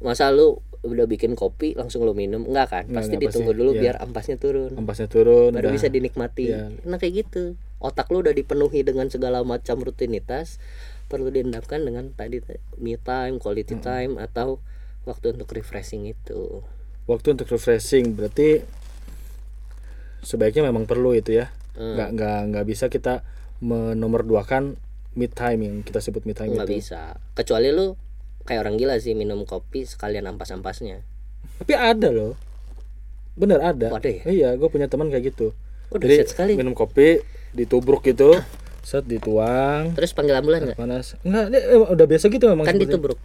masa 0.02 0.34
lu 0.34 0.58
udah 0.82 1.06
bikin 1.06 1.38
kopi 1.38 1.78
langsung 1.78 2.02
lu 2.02 2.10
minum 2.10 2.42
enggak 2.42 2.74
kan? 2.74 2.84
Enggak, 2.90 3.06
Pasti 3.06 3.14
enggak, 3.14 3.24
ditunggu 3.30 3.50
pasti, 3.54 3.60
dulu 3.62 3.70
iya. 3.70 3.80
biar 3.86 3.96
ampasnya 4.02 4.36
turun. 4.42 4.72
ampasnya 4.74 5.06
turun 5.06 5.50
baru 5.54 5.70
bisa 5.70 5.86
dinikmati. 5.86 6.46
Iya. 6.50 6.74
Nah 6.82 6.98
kayak 6.98 7.14
gitu. 7.26 7.54
Otak 7.78 8.10
lu 8.10 8.22
udah 8.22 8.34
dipenuhi 8.34 8.82
dengan 8.82 9.10
segala 9.10 9.42
macam 9.46 9.78
rutinitas, 9.78 10.58
perlu 11.06 11.30
diendapkan 11.30 11.82
dengan 11.82 12.10
tadi 12.14 12.42
me 12.78 12.98
time, 12.98 13.38
quality 13.38 13.78
time 13.78 14.18
atau 14.18 14.58
waktu 15.06 15.34
untuk 15.34 15.50
refreshing 15.54 16.06
itu. 16.06 16.62
Waktu 17.04 17.26
untuk 17.32 17.48
refreshing 17.48 18.14
berarti 18.14 18.62
sebaiknya 20.22 20.62
memang 20.64 20.86
perlu 20.86 21.12
itu 21.12 21.34
ya. 21.34 21.50
Hmm. 21.74 21.96
Nggak 21.96 22.08
nggak 22.14 22.38
nggak 22.50 22.64
bisa 22.64 22.86
kita 22.86 23.26
menomorduakan 23.58 24.76
mid 25.12 25.32
time 25.32 25.60
yang 25.60 25.74
kita 25.80 25.98
sebut 25.98 26.22
mid 26.22 26.34
time 26.34 26.52
Nggak 26.52 26.68
itu. 26.68 26.74
bisa. 26.78 27.16
Kecuali 27.32 27.68
lu 27.68 27.94
kayak 28.42 28.60
orang 28.60 28.74
gila 28.76 28.96
sih 28.98 29.12
minum 29.12 29.42
kopi 29.42 29.82
sekalian 29.82 30.26
ampas-ampasnya. 30.26 31.02
Tapi 31.58 31.72
ada 31.72 32.08
loh. 32.08 32.34
Bener 33.32 33.58
ada. 33.58 33.88
Oh, 33.88 33.96
ada 33.96 34.08
ya? 34.08 34.22
Iya, 34.24 34.48
gue 34.54 34.68
punya 34.68 34.86
teman 34.86 35.08
kayak 35.08 35.32
gitu. 35.32 35.56
Oh, 35.88 35.96
Jadi 35.96 36.24
sekali. 36.24 36.52
minum 36.54 36.72
kopi 36.72 37.20
ditubruk 37.52 38.00
gitu, 38.02 38.32
set 38.80 39.04
dituang, 39.04 39.92
Terus 39.92 40.12
panggil 40.12 40.32
ambulan 40.34 40.64
nggak? 40.66 40.76
panas. 40.76 41.16
Enggak, 41.20 41.52
dia, 41.52 41.60
eh, 41.62 41.76
udah 41.78 42.06
biasa 42.06 42.24
gitu 42.28 42.44
memang. 42.46 42.64
Kan 42.64 42.76
seperti- 42.76 42.88
ditubruk. 42.88 43.18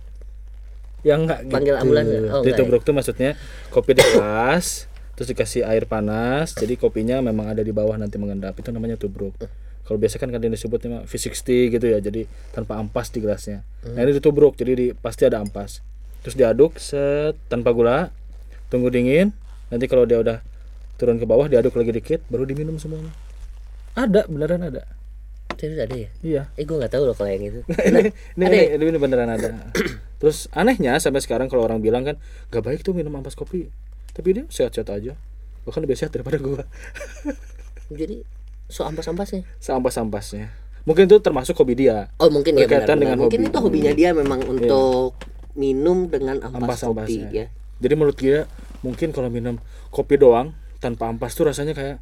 Yang 1.07 1.23
enggak 1.23 1.47
Panggil 1.47 1.73
gitu. 1.73 1.83
ambulans 1.87 2.07
nggak? 2.07 2.19
Oh, 2.19 2.27
enggak 2.43 2.47
ditubruk 2.51 2.81
tuh 2.83 2.93
maksudnya 2.93 3.31
kopi 3.71 3.95
di 3.95 4.03
gelas 4.03 4.91
terus 5.15 5.33
dikasih 5.33 5.65
air 5.65 5.89
panas 5.89 6.53
jadi 6.53 6.77
kopinya 6.77 7.23
memang 7.23 7.49
ada 7.49 7.63
di 7.63 7.71
bawah 7.71 7.95
nanti 7.95 8.19
mengendap. 8.19 8.53
Itu 8.59 8.75
namanya 8.75 8.99
tubruk. 8.99 9.39
Kalau 9.87 9.95
biasa 9.95 10.19
kan 10.19 10.27
kadang 10.27 10.51
disebutnya 10.51 11.07
V60 11.07 11.47
gitu 11.71 11.85
ya 11.87 12.03
jadi 12.03 12.27
tanpa 12.51 12.75
ampas 12.75 13.07
di 13.07 13.23
gelasnya. 13.23 13.63
Nah 13.87 14.03
ini 14.03 14.11
ditubruk 14.19 14.59
jadi 14.59 14.75
di, 14.75 14.85
pasti 14.91 15.23
ada 15.23 15.39
ampas. 15.39 15.79
Terus 16.27 16.35
diaduk 16.35 16.75
set 16.75 17.39
tanpa 17.47 17.71
gula 17.71 18.11
tunggu 18.67 18.91
dingin. 18.91 19.31
Nanti 19.71 19.87
kalau 19.87 20.03
dia 20.03 20.19
udah 20.19 20.43
turun 20.99 21.15
ke 21.15 21.23
bawah 21.23 21.47
diaduk 21.47 21.71
lagi 21.79 21.95
dikit 21.95 22.19
baru 22.27 22.43
diminum 22.43 22.75
semuanya. 22.75 23.15
Ada 23.95 24.27
beneran 24.27 24.67
ada 24.67 24.96
Terus 25.57 25.75
ada 25.75 25.91
ya? 25.91 26.09
iya 26.21 26.43
Eh 26.53 26.63
gue 26.63 26.73
nggak 26.73 26.89
tahu 26.89 27.03
loh 27.03 27.13
kalau 27.13 27.27
yang 27.27 27.43
itu. 27.43 27.59
ini, 27.89 28.13
ini, 28.37 28.43
Ada 28.43 28.55
ya? 28.55 28.65
ini, 28.75 28.83
ini 28.85 28.97
beneran 28.97 29.27
ada. 29.27 29.49
Terus 30.21 30.45
anehnya 30.51 30.95
sampai 30.97 31.19
sekarang 31.19 31.45
kalau 31.45 31.61
orang 31.61 31.77
bilang 31.77 32.01
kan 32.01 32.15
gak 32.47 32.61
baik 32.61 32.81
tuh 32.81 32.93
minum 32.93 33.11
ampas 33.11 33.33
kopi, 33.33 33.69
tapi 34.11 34.33
dia 34.33 34.45
sehat-sehat 34.47 34.89
aja, 34.91 35.13
bahkan 35.61 35.81
lebih 35.81 35.93
sehat 35.93 36.09
daripada 36.09 36.37
gua. 36.37 36.61
Jadi 37.89 38.23
so 38.67 38.83
ampas-ampasnya. 38.83 39.43
Seampas-ampasnya. 39.57 40.51
Mungkin 40.83 41.05
itu 41.05 41.19
termasuk 41.19 41.55
hobi 41.55 41.75
dia. 41.77 42.07
Oh 42.17 42.27
mungkin 42.27 42.55
ya 42.55 42.63
Berkaitan 42.63 42.95
benar. 42.95 43.01
dengan 43.03 43.17
Mungkin 43.19 43.39
hobi. 43.41 43.49
itu 43.49 43.57
hobinya 43.59 43.91
dia 43.91 44.09
memang 44.11 44.39
untuk 44.41 45.19
minum 45.53 46.07
dengan 46.07 46.39
ampas 46.39 46.53
kopi 46.53 46.63
Ampas-ampasnya. 46.87 47.27
ya. 47.29 47.45
Jadi 47.77 47.93
menurut 47.93 48.17
dia 48.17 48.47
mungkin 48.79 49.11
kalau 49.11 49.27
minum 49.27 49.59
kopi 49.89 50.15
doang 50.15 50.55
tanpa 50.77 51.07
ampas 51.07 51.33
tuh 51.33 51.45
rasanya 51.45 51.73
kayak 51.73 51.97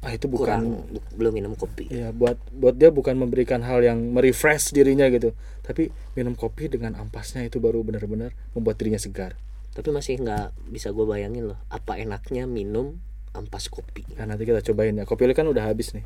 ah 0.00 0.10
itu 0.10 0.24
bukan 0.24 0.46
Kurang 0.46 0.64
bu- 0.88 1.04
belum 1.14 1.32
minum 1.34 1.52
kopi. 1.52 1.88
ya 1.88 2.10
buat 2.10 2.38
buat 2.50 2.72
dia 2.72 2.88
bukan 2.88 3.14
memberikan 3.14 3.60
hal 3.60 3.80
yang 3.80 3.98
merefresh 4.08 4.70
dirinya 4.70 5.06
gitu, 5.08 5.34
tapi 5.60 5.88
minum 6.12 6.32
kopi 6.32 6.66
dengan 6.66 6.94
ampasnya 6.94 7.42
itu 7.42 7.58
baru 7.58 7.82
benar-benar 7.82 8.30
membuat 8.52 8.76
dirinya 8.76 8.96
segar. 8.96 9.34
Tapi 9.70 9.90
masih 9.90 10.18
nggak 10.18 10.54
bisa 10.68 10.90
gue 10.90 11.02
bayangin 11.02 11.46
loh 11.46 11.58
apa 11.68 11.96
enaknya 11.96 12.44
minum 12.44 12.98
ampas 13.30 13.66
kopi. 13.66 14.02
Nah 14.14 14.26
nanti 14.26 14.42
kita 14.42 14.62
cobain 14.64 14.92
ya. 14.92 15.02
Kopi 15.02 15.30
kan 15.32 15.44
udah 15.44 15.64
habis 15.64 15.90
nih. 15.92 16.02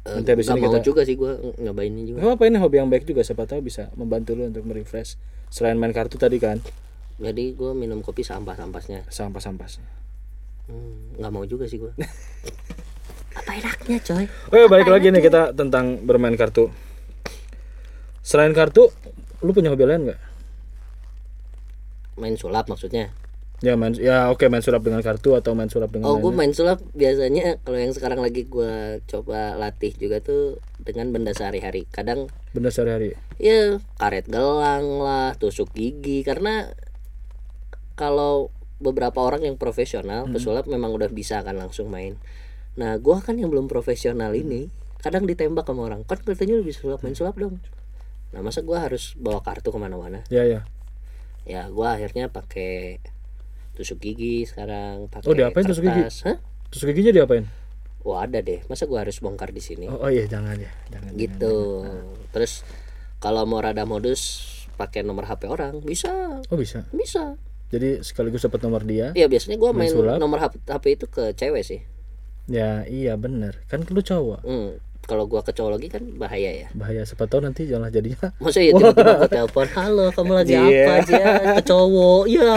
Eh, 0.00 0.14
Nanti 0.14 0.30
habis 0.30 0.46
ini 0.46 0.56
mau 0.56 0.70
kita 0.70 0.78
juga 0.80 1.02
sih 1.02 1.14
gue 1.14 1.32
nyobainnya 1.58 2.04
juga. 2.04 2.18
Gak 2.20 2.34
apa 2.34 2.44
ini 2.44 2.56
hobi 2.56 2.76
yang 2.76 2.86
baik 2.86 3.04
juga 3.04 3.20
siapa 3.20 3.44
tahu 3.44 3.60
bisa 3.60 3.90
membantu 3.92 4.32
lu 4.32 4.46
untuk 4.46 4.62
merefresh 4.62 5.18
selain 5.48 5.74
main 5.74 5.90
kartu 5.90 6.14
tadi 6.14 6.36
kan 6.36 6.58
Jadi 7.18 7.50
gue 7.52 7.70
minum 7.72 7.98
kopi 7.98 8.22
seampas-ampasnya. 8.22 9.02
sampah-sampahnya. 9.06 9.82
Hmm, 10.66 11.16
nggak 11.16 11.32
mau 11.32 11.42
juga 11.42 11.66
sih 11.66 11.78
gue. 11.78 11.90
apa 13.38 13.50
enaknya 13.54 13.98
coy? 14.02 14.24
Oke 14.50 14.66
balik 14.66 14.88
lagi 14.90 15.08
nih 15.08 15.22
kita 15.22 15.54
tentang 15.54 16.02
bermain 16.02 16.34
kartu. 16.34 16.68
Selain 18.20 18.52
kartu, 18.52 18.90
lu 19.40 19.54
punya 19.54 19.70
hobi 19.70 19.86
lain 19.86 20.10
nggak? 20.10 20.20
Main 22.18 22.34
sulap 22.34 22.66
maksudnya. 22.66 23.14
Ya 23.58 23.74
main 23.74 23.90
ya 23.98 24.30
oke 24.30 24.46
main 24.46 24.62
sulap 24.62 24.86
dengan 24.86 25.02
kartu 25.02 25.34
atau 25.34 25.50
main 25.50 25.66
sulap 25.66 25.90
dengan 25.90 26.06
Oh 26.06 26.22
gue 26.22 26.30
main 26.30 26.54
sulap 26.54 26.78
biasanya 26.94 27.58
kalau 27.66 27.74
yang 27.74 27.90
sekarang 27.90 28.22
lagi 28.22 28.46
gue 28.46 29.02
coba 29.10 29.58
latih 29.58 29.90
juga 29.98 30.22
tuh 30.22 30.62
dengan 30.78 31.10
benda 31.10 31.34
sehari-hari. 31.34 31.86
Kadang 31.90 32.30
benda 32.54 32.70
sehari-hari. 32.70 33.18
ya 33.38 33.82
karet 33.98 34.30
gelang 34.30 35.02
lah, 35.02 35.34
tusuk 35.38 35.74
gigi 35.74 36.22
karena 36.22 36.70
kalau 37.98 38.54
beberapa 38.78 39.18
orang 39.26 39.42
yang 39.42 39.58
profesional 39.58 40.30
Hmm. 40.30 40.38
pesulap 40.38 40.70
memang 40.70 40.94
udah 40.94 41.10
bisa 41.10 41.42
kan 41.42 41.58
langsung 41.58 41.90
main. 41.90 42.14
Nah 42.78 42.94
gua 42.96 43.18
kan 43.18 43.34
yang 43.34 43.50
belum 43.50 43.66
profesional 43.66 44.30
Hmm. 44.30 44.40
ini 44.40 44.60
kadang 44.98 45.24
ditembak 45.24 45.62
sama 45.62 45.82
orang 45.84 46.02
kan 46.02 46.18
katanya 46.18 46.54
lu 46.54 46.62
bisa 46.62 46.78
sulap 46.80 47.02
main 47.02 47.12
sulap 47.12 47.34
dong. 47.34 47.58
Nah 48.30 48.40
masa 48.40 48.62
gua 48.62 48.80
harus 48.80 49.14
bawa 49.14 49.40
kartu 49.40 49.68
ke 49.68 49.78
mana-mana? 49.78 50.22
Ya 50.28 50.42
ya. 50.42 50.62
Ya 51.42 51.66
gua 51.66 51.94
akhirnya 51.94 52.28
pakai 52.28 53.02
tusuk 53.74 53.98
gigi 53.98 54.42
sekarang 54.44 55.06
pakai 55.06 55.26
Oh, 55.26 55.34
diapain 55.34 55.64
tusuk 55.64 55.82
gigi? 55.82 56.02
kertas. 56.02 56.16
Hah? 56.22 56.36
Terus 56.68 56.82
giginya 56.84 57.12
diapain? 57.14 57.46
Wah 58.00 58.22
ada 58.22 58.38
deh. 58.38 58.62
Masa 58.66 58.86
gua 58.86 59.02
harus 59.02 59.18
bongkar 59.18 59.50
di 59.50 59.58
sini? 59.58 59.86
Oh, 59.86 59.98
oh 60.00 60.10
iya 60.10 60.24
jangan 60.24 60.54
ya, 60.54 60.70
jangan. 60.88 61.10
gitu. 61.14 61.82
Terus 62.30 62.62
kalau 63.18 63.42
mau 63.42 63.58
rada 63.58 63.82
modus 63.82 64.46
pakai 64.74 65.02
nomor 65.02 65.26
HP 65.26 65.46
orang 65.46 65.82
bisa, 65.82 66.38
Oh 66.46 66.54
bisa. 66.54 66.86
bisa. 66.90 67.34
Jadi 67.68 68.00
sekaligus 68.00 68.40
dapat 68.40 68.62
nomor 68.62 68.82
dia. 68.82 69.10
Iya 69.12 69.26
biasanya 69.26 69.56
gua 69.56 69.70
main, 69.72 69.90
sulap? 69.90 70.16
nomor 70.16 70.38
HP, 70.38 70.62
HP 70.64 70.84
itu 70.92 71.06
ke 71.06 71.34
cewek 71.34 71.62
sih. 71.62 71.80
Ya 72.48 72.82
iya 72.84 73.14
bener. 73.14 73.60
Kan 73.68 73.84
lu 73.84 74.00
cowok. 74.00 74.40
Hmm. 74.42 74.80
Kalau 75.04 75.24
gua 75.24 75.40
ke 75.40 75.52
cowok 75.52 75.70
lagi 75.74 75.88
kan 75.88 76.02
bahaya 76.16 76.50
ya. 76.54 76.66
Bahaya 76.72 77.02
siapa 77.02 77.24
tahu 77.24 77.40
nanti 77.40 77.64
jangan 77.64 77.88
jadinya 77.88 78.28
Masa 78.44 78.60
ya 78.60 78.72
tiba-tiba 78.72 79.12
aku 79.16 79.28
telepon, 79.30 79.66
halo 79.72 80.04
kamu 80.10 80.32
lagi 80.34 80.52
Iya. 80.52 80.84
apa 80.84 80.92
aja 80.98 81.18
ke 81.56 81.62
cowok, 81.64 82.22
ya 82.26 82.50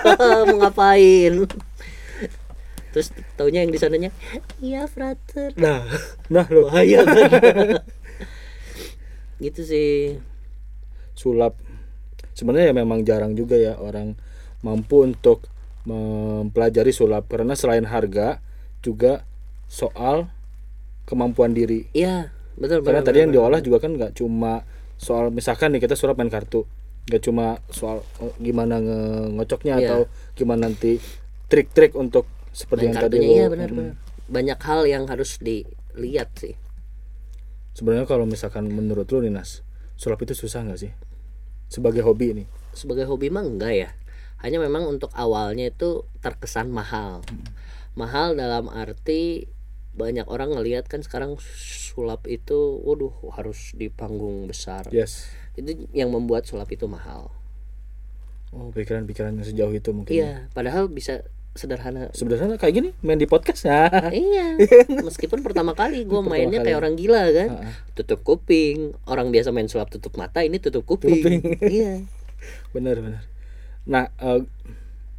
mau 0.48 0.56
ngapain? 0.58 1.32
Terus 2.88 3.12
taunya 3.36 3.60
yang 3.60 3.68
di 3.68 3.76
sananya, 3.76 4.08
iya 4.58 4.88
frater. 4.88 5.52
Nah, 5.60 5.84
Nah, 6.28 6.44
lu 6.48 6.64
bahaya 6.64 7.04
kan? 7.04 7.28
gitu 9.38 9.60
sih. 9.62 10.18
sulap 11.12 11.54
sebenarnya 12.32 12.70
ya 12.70 12.74
memang 12.76 13.02
jarang 13.02 13.34
juga 13.34 13.54
ya 13.54 13.74
orang 13.74 14.14
mampu 14.62 15.02
untuk 15.02 15.44
mempelajari 15.82 16.88
sulap 16.88 17.26
karena 17.26 17.52
selain 17.52 17.82
harga 17.82 18.38
juga 18.80 19.27
soal 19.68 20.26
kemampuan 21.04 21.52
diri 21.52 21.86
Iya, 21.92 22.32
betul 22.54 22.80
karena 22.82 23.00
betul. 23.00 23.08
tadi 23.08 23.18
yang 23.20 23.30
diolah 23.30 23.60
juga 23.60 23.78
kan 23.78 23.92
nggak 23.92 24.12
cuma 24.14 24.64
soal 24.96 25.28
misalkan 25.28 25.70
nih 25.70 25.80
kita 25.80 25.94
sulap 25.94 26.16
main 26.16 26.26
kartu 26.26 26.64
nggak 27.06 27.22
cuma 27.22 27.60
soal 27.68 28.02
oh, 28.18 28.32
gimana 28.36 28.76
nge- 28.76 29.30
ngocoknya 29.34 29.74
Iya. 29.74 29.86
atau 29.86 30.00
gimana 30.34 30.66
nanti 30.66 31.00
trik-trik 31.46 31.94
untuk 31.94 32.24
seperti 32.50 32.84
Main 32.84 32.90
yang 32.90 32.96
tadi 32.98 33.04
kartunya 33.14 33.24
lu- 33.24 33.34
iya 33.34 33.46
benar 33.46 33.68
Mm. 33.68 33.76
benar. 33.76 33.94
Banyak 34.28 34.58
hal 34.60 34.80
yang 34.84 35.04
harus 35.06 35.36
dilihat 35.38 36.28
sih. 36.34 36.52
sebenarnya 37.70 38.04
kalau 38.04 38.26
misalkan 38.26 38.66
menurut 38.66 39.06
lu 39.06 39.22
nih 39.22 39.30
Nas 39.30 39.62
sulap 39.94 40.18
itu 40.18 40.34
susah 40.34 40.60
nggak 40.62 40.80
sih 40.80 40.92
sebagai 41.68 42.02
hobi 42.02 42.34
nih 42.34 42.46
Sebagai 42.70 43.06
hobi 43.06 43.26
mah 43.26 43.42
enggak 43.42 43.74
ya. 43.76 43.90
Hanya 44.36 44.58
memang 44.58 44.86
untuk 44.86 45.10
awalnya 45.12 45.66
itu 45.66 46.02
terkesan 46.18 46.70
mahal. 46.70 47.26
Mahal 47.92 48.34
dalam 48.34 48.66
arti 48.68 49.50
banyak 49.98 50.24
orang 50.24 50.54
ngelihat 50.54 50.86
kan 50.86 51.02
sekarang 51.02 51.34
sulap 51.58 52.24
itu 52.24 52.54
waduh 52.80 53.10
harus 53.34 53.74
di 53.74 53.90
panggung 53.90 54.46
besar. 54.46 54.86
yes 54.88 55.26
Itu 55.52 55.74
yang 55.90 56.08
membuat 56.08 56.46
sulap 56.46 56.70
itu 56.70 56.86
mahal. 56.86 57.34
oh 58.48 58.70
pikiran-pikiran 58.70 59.34
yang 59.34 59.44
sejauh 59.44 59.74
itu 59.74 59.90
mungkin 59.90 60.08
ya. 60.08 60.16
Iya, 60.16 60.32
padahal 60.54 60.86
bisa 60.86 61.26
sederhana. 61.52 62.08
sebenarnya 62.14 62.54
kayak 62.54 62.70
gini 62.72 62.90
main 63.02 63.18
di 63.18 63.26
podcast 63.26 63.66
ya 63.66 63.90
iya, 64.08 64.54
meskipun 65.04 65.42
pertama 65.42 65.74
kali 65.74 66.06
gue 66.06 66.20
mainnya 66.22 66.62
kali. 66.62 66.70
kayak 66.70 66.78
orang 66.78 66.94
gila 66.94 67.22
kan, 67.28 67.48
Ha-ha. 67.58 67.70
tutup 67.92 68.22
kuping. 68.22 68.94
Orang 69.04 69.28
biasa 69.28 69.50
main 69.50 69.66
sulap 69.66 69.90
tutup 69.90 70.14
mata, 70.14 70.40
ini 70.40 70.56
tutup 70.56 70.86
kuping. 70.86 71.18
Kuping. 71.18 71.40
iya. 71.82 72.06
bener 72.70 73.02
bener 73.02 73.22
nah 73.82 74.06
eh, 74.14 74.46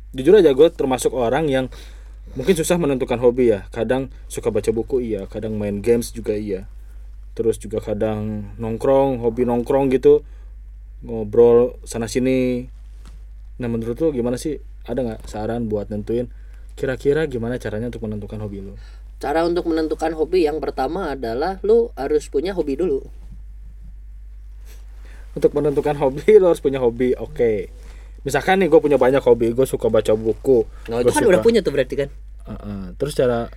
jujur 0.10 0.34
aja 0.34 0.50
gue 0.50 0.68
termasuk 0.72 1.12
orang 1.12 1.46
yang 1.46 1.66
mungkin 2.38 2.54
susah 2.58 2.78
menentukan 2.82 3.18
hobi 3.22 3.54
ya. 3.54 3.66
Kadang 3.70 4.14
suka 4.30 4.50
baca 4.54 4.70
buku 4.70 5.02
iya. 5.02 5.26
Kadang 5.26 5.56
main 5.56 5.80
games 5.80 6.12
juga 6.12 6.34
iya. 6.34 6.70
Terus 7.34 7.62
juga 7.62 7.80
kadang 7.80 8.52
nongkrong 8.58 9.22
hobi 9.24 9.48
nongkrong 9.48 9.94
gitu. 9.94 10.26
Ngobrol 11.06 11.80
sana 11.88 12.10
sini. 12.12 12.68
Nah 13.62 13.68
menurut 13.72 13.96
lu 14.02 14.12
gimana 14.12 14.36
sih? 14.36 14.60
Ada 14.90 15.00
nggak 15.06 15.22
saran 15.30 15.70
buat 15.70 15.88
nentuin 15.94 16.28
kira-kira 16.80 17.28
gimana 17.28 17.60
caranya 17.60 17.92
untuk 17.92 18.08
menentukan 18.08 18.40
hobi 18.40 18.64
lu 18.64 18.80
Cara 19.20 19.44
untuk 19.44 19.68
menentukan 19.68 20.16
hobi 20.16 20.48
yang 20.48 20.64
pertama 20.64 21.12
adalah 21.12 21.60
lu 21.60 21.92
harus 22.00 22.32
punya 22.32 22.56
hobi 22.56 22.80
dulu. 22.80 23.04
untuk 25.36 25.52
menentukan 25.52 26.00
hobi 26.00 26.40
lo 26.40 26.56
harus 26.56 26.64
punya 26.64 26.80
hobi. 26.80 27.20
Oke 27.20 27.68
misalkan 28.30 28.56
nih 28.58 28.68
gue 28.68 28.80
punya 28.80 28.96
banyak 28.96 29.20
hobi 29.20 29.52
gue 29.52 29.66
suka 29.66 29.88
baca 29.88 30.14
buku 30.14 30.64
Nah, 30.86 31.02
itu 31.02 31.10
kan 31.10 31.20
suka- 31.20 31.32
udah 31.32 31.42
punya 31.42 31.60
tuh 31.60 31.72
berarti 31.72 31.96
kan. 31.98 32.10
Heeh. 32.46 32.82
terus 32.96 33.14
cara 33.14 33.50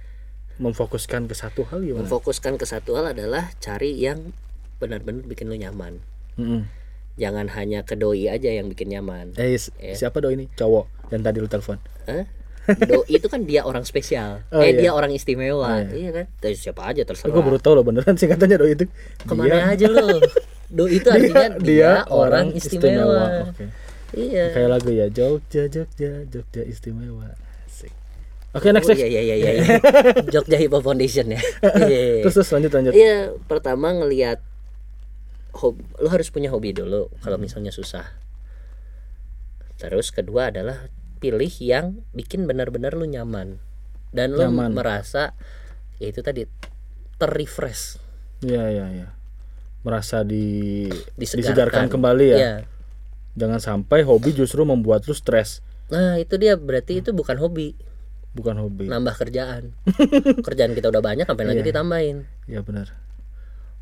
memfokuskan 0.55 1.25
ke 1.25 1.35
satu 1.35 1.65
hal 1.65 1.81
gimana 1.81 2.03
Memfokuskan 2.03 2.55
ke 2.55 2.65
satu 2.65 2.95
hal 2.95 3.11
adalah 3.11 3.53
cari 3.59 3.97
yang 3.97 4.33
benar-benar 4.77 5.23
bikin 5.23 5.47
lu 5.47 5.55
nyaman. 5.55 6.01
Mm-mm. 6.35 6.65
Jangan 7.15 7.49
hanya 7.51 7.83
ke 7.83 7.95
doi 7.95 8.27
aja 8.27 8.49
yang 8.51 8.67
bikin 8.67 8.89
nyaman. 8.91 9.33
eh 9.35 9.53
s- 9.55 9.69
siapa 9.93 10.19
do 10.19 10.29
ini 10.29 10.49
cowok 10.51 11.11
yang 11.11 11.21
tadi 11.21 11.39
lu 11.39 11.47
telepon 11.47 11.77
Hah? 12.05 12.25
Doi 12.63 13.05
itu 13.11 13.27
kan 13.27 13.43
dia 13.43 13.63
orang 13.63 13.83
spesial. 13.83 14.45
Oh, 14.51 14.61
eh 14.61 14.71
iya. 14.71 14.79
dia 14.79 14.91
orang 14.93 15.11
istimewa. 15.11 15.83
iya 15.89 16.11
kan? 16.11 16.27
Terus 16.39 16.61
siapa 16.61 16.85
aja 16.85 17.03
terserah. 17.03 17.29
gue 17.29 17.43
baru 17.43 17.59
tahu 17.59 17.75
loh 17.75 17.85
beneran 17.85 18.15
singkatannya 18.15 18.57
do 18.57 18.67
itu 18.67 18.85
Ke 19.19 19.33
mana 19.33 19.73
aja 19.73 19.87
lo? 19.87 20.21
Doi 20.71 20.89
itu 20.95 21.07
artinya 21.07 21.53
dia, 21.59 21.91
orang 22.07 22.49
istimewa. 22.51 23.45
Oke. 23.47 23.69
Iya. 24.13 24.53
kayak 24.53 24.71
lagu 24.71 24.91
ya 24.91 25.07
Jogja 25.09 25.67
Jogja 25.67 26.25
Jogja 26.27 26.63
istimewa 26.63 27.33
Asik. 27.65 27.93
oke 28.53 28.69
next 28.71 28.87
Oh 28.87 28.93
next 28.93 29.03
iya 29.03 29.21
iya 29.21 29.35
iya 29.35 29.51
iya. 29.55 29.65
Jogja 30.35 30.57
Hip 30.57 30.71
Hop 30.71 30.83
Foundation 30.83 31.33
ya. 31.33 31.41
Iya. 31.89 32.21
terus 32.21 32.37
terus 32.37 32.51
lanjut 32.51 32.71
lanjut 32.71 32.93
Iya, 32.93 33.33
pertama 33.45 33.93
ngelihat 33.93 34.45
hobi, 35.53 35.85
lu 35.97 36.09
harus 36.09 36.29
punya 36.29 36.49
hobi 36.49 36.73
dulu 36.73 37.13
kalau 37.21 37.37
misalnya 37.37 37.69
susah. 37.69 38.09
Terus 39.77 40.09
kedua 40.09 40.49
adalah 40.49 40.89
pilih 41.19 41.51
yang 41.59 42.03
bikin 42.13 42.47
benar-benar 42.47 42.95
lu 42.95 43.05
nyaman 43.05 43.59
dan 44.11 44.33
lu 44.33 44.43
Nyaman. 44.43 44.75
merasa 44.75 45.35
ya 45.97 46.11
itu 46.11 46.19
tadi 46.21 46.45
terrefresh, 47.17 47.97
Iya 48.43 48.65
iya 48.69 48.87
iya 48.91 49.09
merasa 49.83 50.23
di 50.23 50.87
disegarkan, 51.15 51.43
disegarkan 51.55 51.85
kembali 51.89 52.25
ya 52.27 52.37
Iya. 52.37 52.55
Jangan 53.33 53.59
sampai 53.59 54.03
hobi 54.03 54.33
justru 54.33 54.63
membuat 54.63 55.05
lu 55.05 55.13
stres 55.13 55.61
Nah, 55.89 56.17
itu 56.17 56.41
dia 56.41 56.57
berarti 56.57 56.99
itu 56.99 57.13
bukan 57.13 57.37
hobi, 57.37 57.77
bukan 58.33 58.57
hobi 58.57 58.89
nambah 58.89 59.13
kerjaan. 59.15 59.77
kerjaan 60.41 60.73
kita 60.73 60.89
udah 60.89 61.01
banyak 61.01 61.25
sampai 61.25 61.45
lagi 61.45 61.61
Iya. 61.61 61.69
ditambahin. 61.69 62.17
Ya 62.47 62.61
benar. 62.61 62.97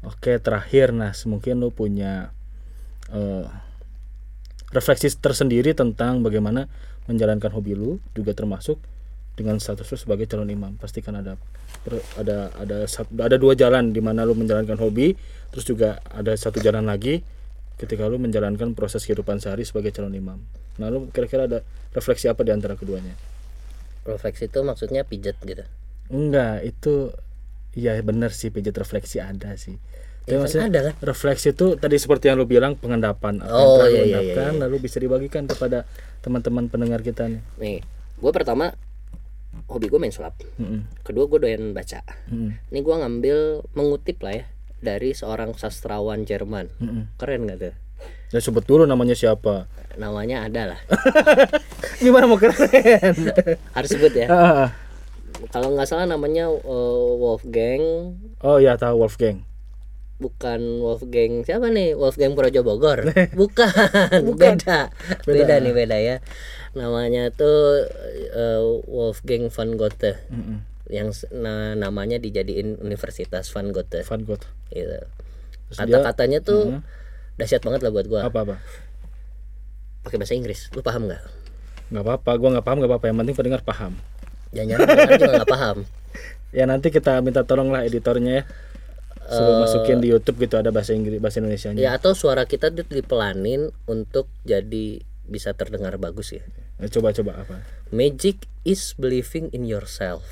Oke 0.01 0.35
terakhir 0.37 0.91
Nas 0.91 1.23
mungkin 1.23 1.59
lu 1.59 1.71
punya 1.71 2.35
eh, 3.09 3.47
refleksi 4.71 5.07
tersendiri 5.13 5.71
tentang 5.71 6.19
bagaimana 6.21 6.67
menjalankan 7.07 7.51
hobi 7.51 7.75
lu 7.75 7.99
juga 8.11 8.33
termasuk 8.33 8.79
dengan 9.35 9.59
status 9.59 9.87
lu 9.87 9.99
sebagai 10.01 10.27
calon 10.27 10.47
imam 10.47 10.75
pasti 10.77 11.01
kan 11.01 11.15
ada 11.15 11.35
ada 12.15 12.51
ada 12.55 12.85
ada 13.19 13.37
dua 13.37 13.55
jalan 13.55 13.91
di 13.91 13.99
mana 13.99 14.23
lu 14.23 14.35
menjalankan 14.35 14.77
hobi 14.77 15.15
terus 15.49 15.63
juga 15.63 15.99
ada 16.07 16.35
satu 16.35 16.59
jalan 16.59 16.85
lagi 16.85 17.23
ketika 17.81 18.05
lu 18.05 18.21
menjalankan 18.21 18.77
proses 18.77 19.03
kehidupan 19.03 19.41
sehari 19.41 19.65
sebagai 19.65 19.89
calon 19.91 20.13
imam 20.13 20.37
nah 20.77 20.93
lu 20.93 21.09
kira-kira 21.09 21.49
ada 21.49 21.59
refleksi 21.91 22.29
apa 22.29 22.45
di 22.45 22.53
antara 22.53 22.77
keduanya 22.77 23.17
Refleksi 24.01 24.49
itu 24.49 24.61
maksudnya 24.61 25.05
pijet 25.05 25.37
gitu. 25.41 25.65
enggak 26.09 26.65
itu 26.65 27.13
iya 27.73 28.01
benar 28.01 28.33
sih 28.33 28.49
pijat 28.49 28.73
refleksi 28.75 29.21
ada 29.21 29.53
sih 29.57 29.77
Tapi 30.21 30.31
Ya 30.31 30.37
maksudnya 30.41 30.67
ada 30.69 30.81
kan? 30.89 30.95
refleksi 31.03 31.53
itu 31.53 31.77
tadi 31.77 31.97
seperti 31.97 32.29
yang 32.29 32.41
lu 32.41 32.45
bilang 32.45 32.77
pengendapan 32.77 33.41
Oh, 33.43 33.85
iya, 33.85 34.05
iya, 34.05 34.21
endapkan, 34.21 34.53
iya. 34.57 34.61
lalu 34.65 34.77
bisa 34.85 35.01
dibagikan 35.01 35.45
kepada 35.45 35.85
teman-teman 36.21 36.69
pendengar 36.69 37.01
kita 37.01 37.29
nih 37.29 37.41
Nih, 37.57 37.79
gue 38.17 38.33
pertama 38.33 38.73
hobi 39.67 39.91
gue 39.91 39.99
main 39.99 40.15
sulap. 40.15 40.39
Mm-mm. 40.57 40.87
Kedua 41.03 41.27
gue 41.27 41.39
doyan 41.43 41.75
baca. 41.75 42.01
Mm-mm. 42.31 42.55
Ini 42.71 42.79
gue 42.81 42.95
ngambil 42.97 43.39
mengutip 43.75 44.23
lah 44.23 44.35
ya 44.39 44.45
dari 44.81 45.13
seorang 45.15 45.55
sastrawan 45.57 46.25
Jerman. 46.25 46.69
Mm-mm. 46.81 47.05
Keren 47.17 47.49
gak 47.49 47.59
tuh? 47.61 47.75
ya 48.31 48.39
sebut 48.39 48.63
dulu 48.63 48.87
namanya 48.87 49.13
siapa 49.13 49.67
Namanya 49.99 50.47
ada 50.47 50.73
lah. 50.73 50.81
gimana 52.05 52.31
mau 52.31 52.39
keren 52.39 52.55
Harus 53.77 53.91
sebut 53.91 54.15
ya. 54.15 54.31
Ah, 54.31 54.41
ah. 54.67 54.71
Kalau 55.51 55.75
nggak 55.75 55.89
salah 55.89 56.07
namanya 56.07 56.47
uh, 56.49 57.11
Wolfgang, 57.19 58.15
oh 58.45 58.57
ya 58.63 58.79
tahu 58.79 59.03
Wolfgang 59.03 59.43
bukan 60.21 60.85
Wolfgang 60.85 61.43
siapa 61.43 61.73
nih? 61.73 61.97
Wolfgang 61.97 62.37
Projo 62.37 62.61
Bogor. 62.61 63.09
Bukan, 63.41 64.37
beda. 64.37 64.93
beda. 65.25 65.55
nih 65.65 65.73
beda 65.73 65.97
ya. 65.97 66.17
Namanya 66.77 67.33
tuh 67.33 67.89
uh, 68.37 68.85
Wolfgang 68.85 69.49
van 69.49 69.81
Gogh. 69.81 69.97
Mm-mm. 70.29 70.70
Yang 70.91 71.09
s- 71.17 71.29
na- 71.33 71.73
namanya 71.73 72.17
dijadiin 72.17 72.77
Universitas 72.79 73.47
Van 73.49 73.71
Gogh. 73.71 73.87
Van 73.87 74.21
Gogh 74.21 74.43
Gitu. 74.69 74.99
Kata-katanya 75.71 76.39
tuh 76.41 76.63
Mhm. 76.69 76.81
dahsyat 77.37 77.63
banget 77.63 77.81
lah 77.81 77.91
buat 77.91 78.07
gua. 78.07 78.21
apa 78.23 78.39
apa 78.45 78.57
Pakai 80.01 80.17
bahasa 80.17 80.35
Inggris. 80.35 80.69
Lu 80.71 80.81
paham 80.81 81.07
nggak? 81.07 81.23
nggak 81.91 82.05
apa-apa 82.05 82.31
gua 82.37 82.49
nggak 82.53 82.65
paham 82.65 82.77
nggak 82.79 82.87
apa-apa 82.89 83.07
yang 83.07 83.19
penting 83.19 83.35
pendengar 83.35 83.63
paham 83.63 83.93
Jangan-jangan 84.51 84.83
pendengar 84.85 85.15
juga 85.17 85.33
nggak 85.37 85.51
paham. 85.51 85.77
ya 86.59 86.65
nanti 86.65 86.89
kita 86.89 87.19
minta 87.19 87.43
tolong 87.43 87.69
lah 87.69 87.83
editornya 87.83 88.33
ya 88.33 88.45
suruh 89.23 89.59
masukin 89.59 89.99
di 89.99 90.07
YouTube 90.07 90.39
gitu 90.39 90.55
ada 90.55 90.71
bahasa 90.71 90.91
Inggris 90.91 91.19
bahasa 91.19 91.39
Indonesia 91.39 91.71
nya 91.71 91.79
Ya 91.81 91.91
atau 91.93 92.11
suara 92.13 92.43
kita 92.45 92.67
di- 92.69 92.83
dipelanin 92.85 93.71
untuk 93.85 94.27
jadi 94.43 94.99
bisa 95.25 95.51
terdengar 95.53 95.95
bagus 95.97 96.31
ya. 96.33 96.43
coba 96.89 97.11
coba 97.11 97.33
apa 97.39 97.63
Magic 97.91 98.39
is 98.63 98.95
believing 98.95 99.47
in 99.49 99.63
yourself. 99.63 100.23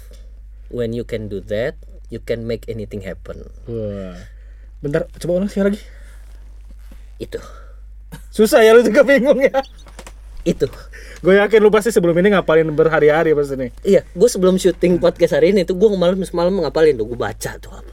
When 0.68 0.92
you 0.92 1.02
can 1.02 1.26
do 1.26 1.40
that, 1.48 1.81
you 2.09 2.20
can 2.20 2.44
make 2.44 2.68
anything 2.68 3.00
happen. 3.02 3.48
wah 3.64 4.16
bentar 4.78 5.11
coba 5.18 5.42
ulang 5.42 5.50
sekali 5.50 5.74
lagi 5.74 5.83
Itu. 7.18 7.42
susah 8.31 8.62
ya 8.62 8.72
lu 8.72 8.81
juga 8.81 9.02
bingung 9.02 9.37
ya 9.38 9.59
Itu. 10.42 10.70
gue 11.18 11.35
yakin 11.35 11.59
lu 11.59 11.68
pasti 11.68 11.90
sebelum 11.90 12.14
ini 12.14 12.31
ngapalin 12.31 12.70
berhari-hari 12.70 13.35
pasti 13.35 13.59
nih 13.59 13.70
Iya, 13.83 14.00
gue 14.07 14.28
sebelum 14.31 14.54
syuting 14.54 14.96
podcast 14.96 15.35
hari 15.35 15.50
ini 15.50 15.66
tuh 15.66 15.74
gue 15.74 15.90
malam 15.92 16.14
semalam 16.22 16.54
ngapalin 16.54 16.94
tuh, 16.94 17.04
gue 17.04 17.18
baca 17.18 17.50
tuh 17.59 17.72
apa. 17.74 17.90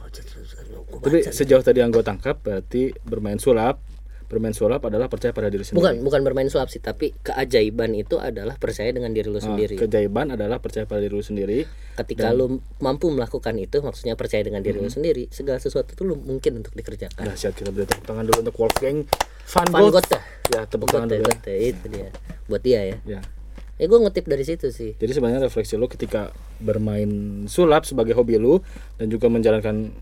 Gua 0.86 1.00
tapi 1.02 1.18
baca. 1.20 1.30
sejauh 1.30 1.60
tadi 1.60 1.82
yang 1.82 1.90
gue 1.90 2.00
tangkap 2.00 2.38
berarti 2.40 2.94
bermain 3.02 3.36
sulap 3.36 3.82
bermain 4.26 4.50
sulap 4.50 4.82
adalah 4.82 5.06
percaya 5.06 5.30
pada 5.30 5.46
diri 5.46 5.62
sendiri 5.62 5.78
Bukan, 5.80 5.94
bukan 6.02 6.20
bermain 6.20 6.46
sulap 6.46 6.66
sih, 6.66 6.78
tapi 6.78 7.14
keajaiban 7.16 7.92
itu 7.92 8.16
adalah 8.16 8.54
percaya 8.54 8.90
dengan 8.90 9.10
diri 9.10 9.26
lu 9.26 9.36
Ah, 9.36 9.46
sendiri. 9.46 9.74
kejaiban 9.76 10.28
adalah 10.28 10.58
percaya 10.58 10.82
pada 10.82 10.98
diri 10.98 11.10
lu 11.10 11.22
sendiri 11.22 11.62
Ketika 11.94 12.28
lu 12.30 12.58
mampu 12.76 13.08
melakukan 13.08 13.54
itu, 13.56 13.78
maksudnya 13.78 14.14
percaya 14.14 14.42
dengan 14.42 14.60
diri 14.60 14.76
lu 14.76 14.88
sendiri, 14.88 15.30
segala 15.30 15.56
sesuatu 15.56 15.92
tuh 15.92 16.04
lu 16.04 16.14
mungkin 16.16 16.58
untuk 16.58 16.72
dikerjakan. 16.72 17.22
dahsyat 17.24 17.54
kita 17.54 17.70
beri 17.70 17.84
tepuk 17.84 18.04
tangan 18.04 18.22
dulu 18.22 18.38
untuk 18.42 18.56
Wolfgang 18.56 19.06
Van 19.46 19.66
Van 19.68 19.82
Gogh 19.84 20.02
ya 20.48 20.62
tepuk 20.64 20.88
tangan 20.88 21.06
dulu 21.08 21.22
ya. 21.22 21.30
betul, 21.32 21.54
itu 21.56 21.84
dia. 21.88 22.08
Buat 22.44 22.62
dia 22.62 22.80
ya. 22.84 22.98
ya 23.08 23.20
Ya 23.76 23.86
gue 23.86 23.98
ngutip 23.98 24.24
dari 24.24 24.40
situ 24.42 24.68
sih. 24.68 24.92
jadi 24.94 25.12
sebenarnya 25.12 25.40
refleksi 25.42 25.76
lu 25.76 25.86
ketika 25.86 26.32
bermain 26.58 27.06
sulap 27.46 27.84
sebagai 27.84 28.12
hobi 28.12 28.36
lu 28.36 28.58
dan 28.96 29.06
juga 29.06 29.28
menjalankan 29.28 29.92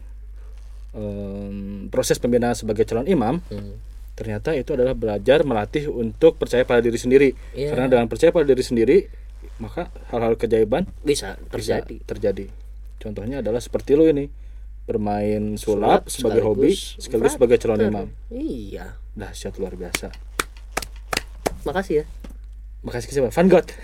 em, 0.92 1.54
proses 1.88 2.16
pembinaan 2.16 2.54
sebagai 2.54 2.84
calon 2.84 3.04
imam 3.04 3.42
Hmm. 3.44 3.74
Ternyata 4.14 4.55
itu 4.55 4.70
adalah 4.70 4.94
belajar 4.94 5.42
melatih 5.42 5.87
untuk 5.87 6.38
percaya 6.38 6.62
pada 6.62 6.79
diri 6.79 6.94
sendiri 6.94 7.29
Iya. 7.53 7.74
karena 7.74 7.87
dengan 7.88 8.07
percaya 8.07 8.31
pada 8.31 8.46
diri 8.46 8.62
sendiri 8.62 8.96
maka 9.57 9.90
hal-hal 10.11 10.35
kejaiban 10.35 10.87
Bisa 11.00 11.35
bisa 11.50 11.83
terjadi. 11.83 11.96
terjadi 12.05 12.46
contohnya 12.98 13.42
adalah 13.42 13.59
seperti 13.59 13.92
lu 13.92 14.07
ini 14.07 14.31
bermain 14.85 15.57
sulap, 15.57 16.07
Sulap 16.07 16.12
sebagai 16.12 16.42
hobi 16.42 16.70
sekaligus 16.74 17.35
sebagai 17.35 17.59
calon 17.59 17.81
imam 17.83 18.07
Iya. 18.31 18.98
dahsyat 19.12 19.59
luar 19.59 19.74
biasa 19.74 20.11
Makasih 21.64 21.94
ya. 21.96 22.07
Makasih 22.85 23.09
siapa 23.11 23.33
Van 23.33 23.49
Gogh 23.49 23.68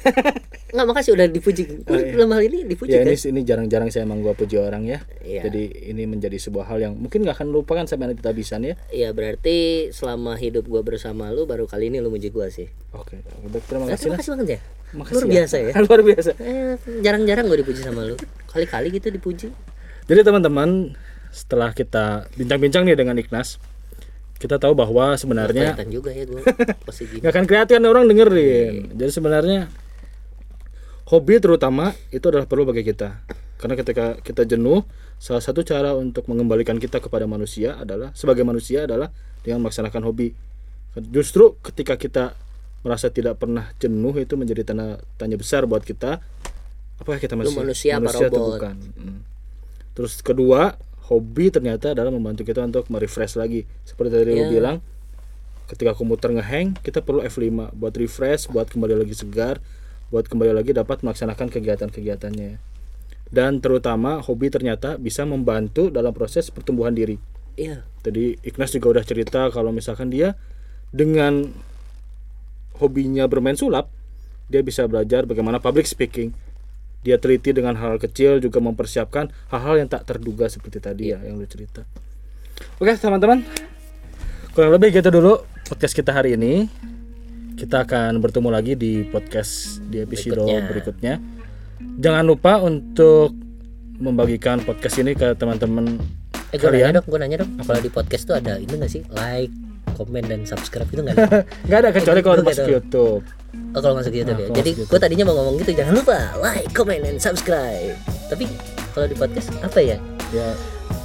Nggak 0.70 0.86
makasih 0.86 1.18
udah 1.18 1.26
dipuji. 1.26 1.82
Oh, 1.82 1.98
iya. 1.98 2.14
Dalam 2.14 2.30
hal 2.30 2.46
ini 2.46 2.62
dipuji 2.62 2.94
ya 2.94 3.02
kan? 3.02 3.10
ini 3.10 3.18
ini 3.18 3.40
jarang-jarang 3.42 3.90
saya 3.90 4.06
emang 4.06 4.22
gua 4.22 4.32
puji 4.32 4.54
orang 4.54 4.86
ya 4.86 5.02
Iya. 5.18 5.50
jadi 5.50 5.62
ini 5.90 6.06
menjadi 6.06 6.38
sebuah 6.38 6.62
hal 6.64 6.78
yang 6.78 6.92
mungkin 6.94 7.26
nggak 7.26 7.34
akan 7.34 7.50
lupakan 7.50 7.82
sampai 7.84 8.06
nanti 8.06 8.22
kita 8.22 8.30
bisa 8.30 8.54
ya 8.56 8.78
Iya 8.86 9.10
berarti 9.10 9.56
selama 9.90 10.36
hidup 10.36 10.62
gua 10.64 10.80
bersama 10.80 11.26
lu 11.28 11.42
baru 11.42 11.66
kali 11.66 11.90
ini 11.90 11.98
lu 11.98 12.06
muji 12.08 12.30
gua 12.30 12.46
sih. 12.48 12.70
oke 12.92 13.18
baik 13.48 13.66
terima 13.66 13.84
kasih 13.88 13.98
terima 14.06 14.16
kasih 14.16 14.30
banget 14.30 14.46
ya. 14.48 14.60
Makasih 14.90 15.14
Luar 15.16 15.24
ya. 15.24 15.30
biasa 15.32 15.56
ya. 15.56 15.72
luar 15.86 16.00
biasa 16.00 16.30
Eh, 16.36 16.74
jarang-jarang 17.00 17.44
gue 17.46 17.58
dipuji 17.62 17.80
sama 17.80 18.02
lu. 18.04 18.14
Kali-kali 18.46 18.90
gitu 18.90 19.06
dipuji. 19.08 19.48
Jadi 20.06 20.20
teman-teman, 20.22 20.98
setelah 21.30 21.70
kita 21.70 22.26
bincang-bincang 22.34 22.82
nih 22.82 22.94
dengan 22.94 23.14
Ignas, 23.14 23.62
kita 24.40 24.56
tahu 24.56 24.72
bahwa 24.72 25.12
sebenarnya 25.20 25.76
juga 25.84 26.10
ya 26.10 26.24
gue 26.24 26.40
nggak 27.20 27.32
akan 27.32 27.44
kelihatan 27.44 27.84
orang 27.84 28.08
dengerin. 28.08 28.96
Jadi 28.96 29.10
sebenarnya 29.12 29.60
hobi 31.12 31.36
terutama 31.38 31.92
itu 32.08 32.24
adalah 32.24 32.48
perlu 32.48 32.64
bagi 32.64 32.80
kita. 32.80 33.20
Karena 33.60 33.76
ketika 33.76 34.16
kita 34.24 34.48
jenuh 34.48 34.80
salah 35.20 35.44
satu 35.44 35.60
cara 35.60 35.92
untuk 35.92 36.24
mengembalikan 36.32 36.80
kita 36.80 37.04
kepada 37.04 37.28
manusia 37.28 37.76
adalah 37.76 38.16
sebagai 38.16 38.40
manusia 38.40 38.88
adalah 38.88 39.12
dengan 39.44 39.68
melaksanakan 39.68 40.08
hobi. 40.08 40.32
Justru 40.96 41.60
ketika 41.60 42.00
kita 42.00 42.32
merasa 42.80 43.12
tidak 43.12 43.36
pernah 43.36 43.68
jenuh 43.76 44.16
itu 44.16 44.40
menjadi 44.40 44.72
tanda 44.72 45.04
tanya 45.20 45.36
besar 45.36 45.68
buat 45.68 45.84
kita 45.84 46.24
apakah 47.00 47.20
kita 47.20 47.36
masih 47.36 47.56
manusia 47.56 47.92
apa 47.96 48.08
atau 48.08 48.56
bukan? 48.56 48.76
Hmm. 48.96 49.20
terus 49.92 50.20
kedua 50.24 50.80
hobi 51.10 51.50
ternyata 51.50 51.90
adalah 51.90 52.14
membantu 52.14 52.46
kita 52.46 52.62
untuk 52.62 52.86
merefresh 52.86 53.34
lagi 53.34 53.66
seperti 53.82 54.14
tadi 54.14 54.30
lu 54.30 54.46
Iya. 54.46 54.50
bilang 54.50 54.76
ketika 55.66 55.92
komputer 55.92 56.30
ngehang 56.30 56.78
kita 56.78 57.02
perlu 57.02 57.20
F5 57.20 57.74
buat 57.74 57.94
refresh 57.94 58.46
buat 58.46 58.70
kembali 58.70 58.94
lagi 58.96 59.14
segar 59.14 59.58
buat 60.10 60.26
kembali 60.26 60.54
lagi 60.54 60.70
dapat 60.70 61.02
melaksanakan 61.02 61.50
kegiatan-kegiatannya 61.50 62.58
dan 63.30 63.52
terutama 63.58 64.18
hobi 64.18 64.50
ternyata 64.50 64.98
bisa 64.98 65.22
membantu 65.22 65.86
dalam 65.86 66.10
proses 66.10 66.50
pertumbuhan 66.50 66.94
diri 66.94 67.18
Iya. 67.54 67.82
tadi 68.00 68.38
Ignas 68.40 68.70
juga 68.70 68.94
udah 68.94 69.04
cerita 69.04 69.50
kalau 69.50 69.70
misalkan 69.70 70.10
dia 70.10 70.38
dengan 70.90 71.50
hobinya 72.78 73.26
bermain 73.26 73.54
sulap 73.54 73.90
dia 74.50 74.62
bisa 74.62 74.86
belajar 74.86 75.26
bagaimana 75.26 75.62
public 75.62 75.86
speaking 75.86 76.34
dia 77.00 77.16
teliti 77.16 77.50
dengan 77.50 77.74
hal 77.74 77.96
kecil 77.96 78.38
juga 78.38 78.58
mempersiapkan 78.58 79.28
hal-hal 79.48 79.74
yang 79.76 79.88
tak 79.88 80.04
terduga 80.04 80.46
seperti 80.46 80.78
tadi 80.78 81.04
ya 81.10 81.18
yang 81.20 81.36
lu 81.36 81.44
cerita 81.44 81.84
oke 82.76 82.92
teman-teman 82.92 83.40
kurang 84.52 84.72
lebih 84.72 84.92
gitu 84.92 85.08
dulu 85.08 85.40
podcast 85.66 85.94
kita 85.94 86.10
hari 86.10 86.34
ini 86.34 86.68
kita 87.56 87.84
akan 87.84 88.18
bertemu 88.18 88.48
lagi 88.48 88.72
di 88.74 89.04
podcast 89.04 89.80
di 89.84 90.00
episode 90.00 90.40
Berikutnya. 90.40 90.60
berikutnya 90.64 91.14
jangan 91.96 92.24
lupa 92.24 92.60
untuk 92.60 93.32
membagikan 93.96 94.60
podcast 94.60 94.96
ini 94.98 95.12
ke 95.12 95.32
teman-teman 95.34 96.00
Eh 96.50 96.58
gue 96.58 96.66
Kalian? 96.66 96.90
nanya 96.90 96.98
dong, 96.98 97.06
gue 97.06 97.18
nanya 97.22 97.36
dong. 97.46 97.50
Kalau 97.62 97.78
di 97.78 97.86
podcast 97.86 98.26
tuh 98.26 98.34
ada 98.34 98.58
ini 98.58 98.74
gak 98.74 98.90
sih? 98.90 99.06
Like, 99.06 99.54
komen 99.94 100.26
dan 100.26 100.42
subscribe 100.42 100.90
itu 100.90 100.98
nggak 100.98 101.14
ada? 101.14 101.46
nggak 101.70 101.78
ada 101.78 101.90
kecuali 101.94 102.20
kalau 102.26 102.36
Gitu. 102.36 102.48
masuk 102.50 102.66
YouTube 102.66 103.22
Oh 103.70 103.78
kalau 103.78 103.94
masuk 103.94 104.10
YouTube 104.10 104.34
Nah, 104.34 104.50
ya. 104.50 104.54
Jadi 104.62 104.70
gue 104.82 104.98
tadinya 104.98 105.24
mau 105.26 105.34
ngomong 105.38 105.62
gitu, 105.62 105.74
jangan 105.74 105.94
lupa 105.94 106.18
like, 106.38 106.70
comment, 106.70 107.02
dan 107.02 107.18
subscribe. 107.18 107.94
Tapi 108.26 108.44
kalau 108.90 109.06
di 109.06 109.14
podcast 109.14 109.50
apa 109.62 109.78
ya? 109.78 109.96
ya 110.30 110.50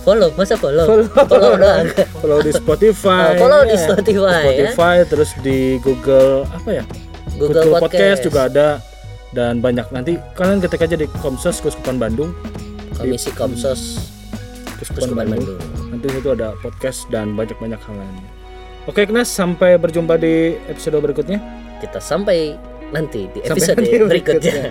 Follow, 0.01 0.29
masa 0.37 0.53
follow? 0.53 0.85
Follow. 0.85 1.09
Follow 1.25 1.51
doang. 1.57 1.85
follow 2.21 2.39
di 2.41 2.53
Spotify 2.53 3.33
Oh, 3.33 3.37
follow 3.45 3.61
di 3.65 3.73
ya. 3.73 3.81
Spotify, 3.81 4.21
ya. 4.21 4.69
Spotify 4.69 4.95
terus 5.05 5.29
di 5.41 5.81
Google 5.81 6.45
apa 6.49 6.69
ya 6.71 6.83
Google 7.37 7.81
Podcast. 7.81 8.21
juga 8.21 8.45
ada 8.45 8.67
dan 9.33 9.59
banyak 9.59 9.89
nanti 9.89 10.15
kalian 10.33 10.61
ketik 10.61 10.85
aja 10.85 10.95
di 10.95 11.09
Komsos 11.19 11.57
Kuskupan 11.59 11.97
Bandung 11.97 12.37
Komisi 12.93 13.33
Komsos 13.33 13.97
Kuskupan 14.77 15.09
Kuskupan 15.09 15.25
Bandung. 15.27 15.57
Bandung. 15.57 15.89
nanti 15.89 16.05
itu 16.07 16.29
ada 16.31 16.53
podcast 16.61 17.09
dan 17.09 17.33
banyak 17.33 17.57
banyak 17.57 17.81
hal 17.81 17.95
lainnya 17.97 18.29
oke 18.85 19.01
Knas 19.01 19.27
sampai 19.27 19.75
berjumpa 19.75 20.15
di 20.15 20.53
episode 20.69 21.01
berikutnya 21.01 21.41
Kita 21.81 21.99
sampai 21.99 22.55
nanti 22.89 23.27
di 23.29 23.39
Sampai 23.43 23.57
episode 23.57 23.77
nanti 23.81 23.89
berikutnya. 24.05 24.53
berikutnya. 24.53 24.63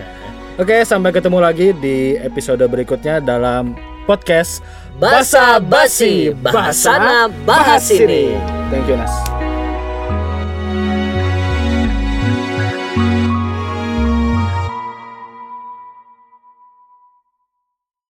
oke 0.61 0.75
sampai 0.87 1.11
ketemu 1.11 1.37
lagi 1.43 1.67
di 1.75 1.97
episode 2.15 2.63
berikutnya 2.63 3.19
dalam 3.19 3.75
podcast 4.07 4.63
Basa 4.95 5.59
basi, 5.59 6.31
bahasana 6.31 7.27
bahas 7.43 7.91
ini. 7.91 8.31
thank 8.71 8.87
you 8.87 8.95
Nas 8.95 9.34